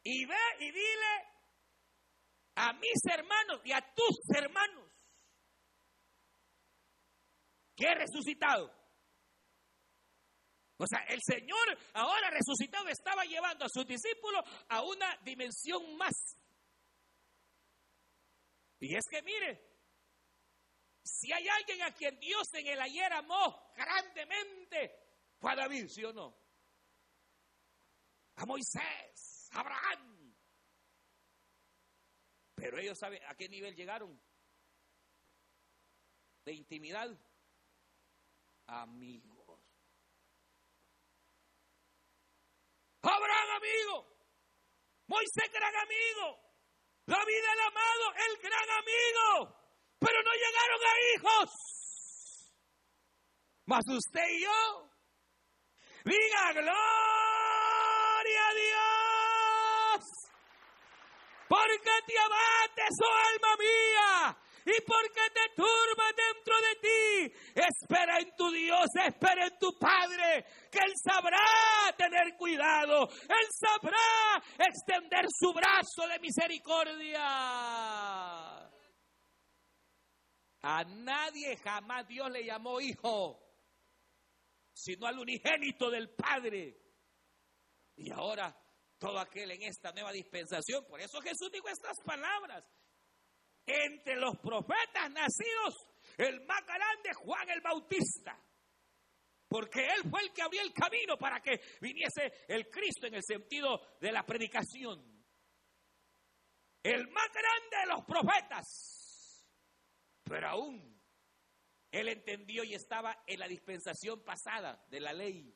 Y 0.03 0.25
ve 0.25 0.37
y 0.61 0.71
dile 0.73 1.38
a 2.59 2.73
mis 2.73 3.01
hermanos 3.05 3.61
y 3.65 3.73
a 3.73 3.81
tus 3.95 4.19
hermanos 4.37 4.91
que 7.77 7.87
he 7.87 7.95
resucitado. 7.95 8.77
O 10.77 10.87
sea, 10.87 11.01
el 11.09 11.21
Señor 11.23 11.79
ahora 11.95 12.31
resucitado 12.31 12.89
estaba 12.89 13.25
llevando 13.25 13.65
a 13.65 13.69
sus 13.69 13.87
discípulos 13.87 14.43
a 14.69 14.83
una 14.83 15.17
dimensión 15.23 15.97
más 15.97 16.37
Y 18.81 18.95
es 18.95 19.05
que 19.11 19.23
mire, 19.23 19.61
si 21.03 21.33
hay 21.33 21.49
alguien 21.49 21.83
a 21.83 21.93
quien 21.93 22.19
Dios 22.21 22.47
en 22.55 22.67
el 22.67 22.81
ayer 22.81 23.13
amó 23.13 23.73
grandemente, 23.75 24.95
fue 25.39 25.53
a 25.53 25.57
David, 25.57 25.89
¿sí 25.89 26.05
o 26.05 26.13
no? 26.13 26.37
A 28.37 28.47
Moisés, 28.47 29.49
a 29.53 29.61
Abraham. 29.61 30.18
Pero 32.61 32.79
ellos 32.79 32.99
saben 32.99 33.23
a 33.25 33.35
qué 33.35 33.49
nivel 33.49 33.75
llegaron. 33.75 34.21
De 36.45 36.53
intimidad. 36.53 37.09
Amigos. 38.67 39.61
Abraham 43.03 43.51
amigo. 43.57 44.17
Moisés 45.07 45.53
gran 45.53 45.75
amigo. 45.77 46.39
David 47.07 47.45
el 47.53 47.61
amado, 47.61 48.13
el 48.27 48.43
gran 48.43 48.71
amigo 48.71 49.59
pero 49.99 50.23
no 50.23 50.31
llegaron 50.33 50.81
a 50.87 50.95
hijos. 51.15 51.51
Mas 53.67 53.85
usted 53.87 54.29
y 54.31 54.43
yo, 54.45 54.91
diga 56.05 56.53
gloria 56.53 58.49
a 58.49 58.55
Dios, 58.55 58.88
porque 61.49 61.91
te 62.07 62.19
abates, 62.19 62.99
oh 63.03 63.17
alma 63.33 63.57
mía, 63.59 64.39
y 64.67 64.81
porque 64.83 65.31
te 65.33 65.55
turbas 65.57 66.13
dentro 66.15 66.55
de 66.61 66.75
ti. 66.77 67.35
Espera 67.55 68.19
en 68.19 68.37
tu 68.37 68.51
Dios, 68.51 68.87
espera 69.07 69.47
en 69.47 69.59
tu 69.59 69.79
Padre, 69.79 70.45
que 70.71 70.79
Él 70.79 70.93
sabrá 71.03 71.39
tener 71.97 72.37
cuidado, 72.37 73.09
Él 73.09 73.49
sabrá 73.51 74.43
extender 74.59 75.27
su 75.31 75.53
brazo 75.53 76.07
de 76.09 76.19
misericordia. 76.21 77.25
A 80.61 80.85
nadie 80.85 81.57
jamás 81.57 82.07
Dios 82.07 82.31
le 82.31 82.45
llamó 82.45 82.81
hijo, 82.81 83.41
sino 84.75 85.07
al 85.07 85.19
unigénito 85.19 85.89
del 85.91 86.11
Padre. 86.11 86.77
Y 87.97 88.11
ahora 88.13 88.55
todo 88.99 89.19
aquel 89.19 89.51
en 89.53 89.63
esta 89.63 89.93
nueva 89.93 90.13
dispensación, 90.13 90.85
por 90.87 91.01
eso 91.01 91.21
Jesús 91.21 91.51
dijo 91.53 91.69
estas 91.69 91.99
palabras. 92.05 92.65
Entre 93.67 94.17
los 94.17 94.37
profetas 94.39 95.11
nacidos, 95.11 95.75
el 96.17 96.41
más 96.47 96.65
grande 96.65 97.13
Juan 97.15 97.51
el 97.51 97.61
Bautista. 97.61 98.43
Porque 99.47 99.87
él 99.87 100.11
fue 100.11 100.23
el 100.23 100.33
que 100.33 100.43
abrió 100.43 100.63
el 100.63 100.73
camino 100.73 101.17
para 101.17 101.41
que 101.41 101.61
viniese 101.81 102.45
el 102.49 102.69
Cristo 102.69 103.07
en 103.07 103.15
el 103.15 103.23
sentido 103.23 103.99
de 104.01 104.13
la 104.13 104.25
predicación. 104.25 105.01
El 106.83 107.09
más 107.09 107.29
grande 107.33 107.77
de 107.81 107.87
los 107.87 108.05
profetas 108.05 108.99
pero 110.29 110.49
aún 110.49 111.01
él 111.91 112.09
entendió 112.09 112.63
y 112.65 112.75
estaba 112.75 113.25
en 113.27 113.41
la 113.41 113.49
dispensación 113.49 114.23
pasada 114.23 114.85
de 114.91 115.01
la 115.01 115.13
ley. 115.13 115.55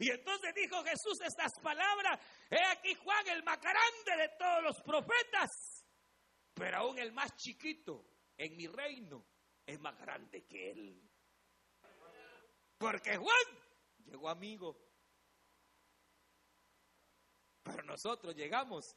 Y 0.00 0.10
entonces 0.10 0.54
dijo 0.54 0.82
Jesús 0.84 1.20
estas 1.22 1.52
palabras, 1.60 2.20
he 2.50 2.62
aquí 2.64 2.94
Juan 2.94 3.28
el 3.28 3.42
más 3.42 3.60
grande 3.60 4.16
de 4.16 4.28
todos 4.38 4.62
los 4.62 4.82
profetas, 4.82 5.84
pero 6.54 6.78
aún 6.78 6.98
el 6.98 7.12
más 7.12 7.34
chiquito 7.36 8.04
en 8.36 8.56
mi 8.56 8.66
reino 8.66 9.26
es 9.66 9.78
más 9.80 9.96
grande 9.98 10.44
que 10.46 10.70
él. 10.70 11.02
Porque 12.78 13.16
Juan 13.16 13.46
llegó 14.04 14.28
amigo, 14.28 14.78
pero 17.62 17.82
nosotros 17.82 18.34
llegamos 18.34 18.96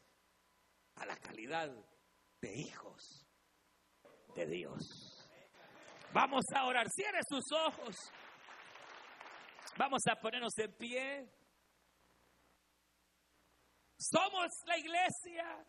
a 0.96 1.06
la 1.06 1.18
calidad 1.18 1.72
de 2.39 2.56
hijos 2.56 3.28
de 4.36 4.46
Dios. 4.46 5.28
Vamos 6.14 6.44
a 6.56 6.66
orar. 6.66 6.88
Cierre 6.89 7.20
sus 7.28 7.52
ojos. 7.52 7.96
Vamos 9.78 10.02
a 10.08 10.16
ponernos 10.16 10.58
en 10.58 10.72
pie. 10.78 11.30
Somos 13.98 14.50
la 14.66 14.78
iglesia 14.78 15.66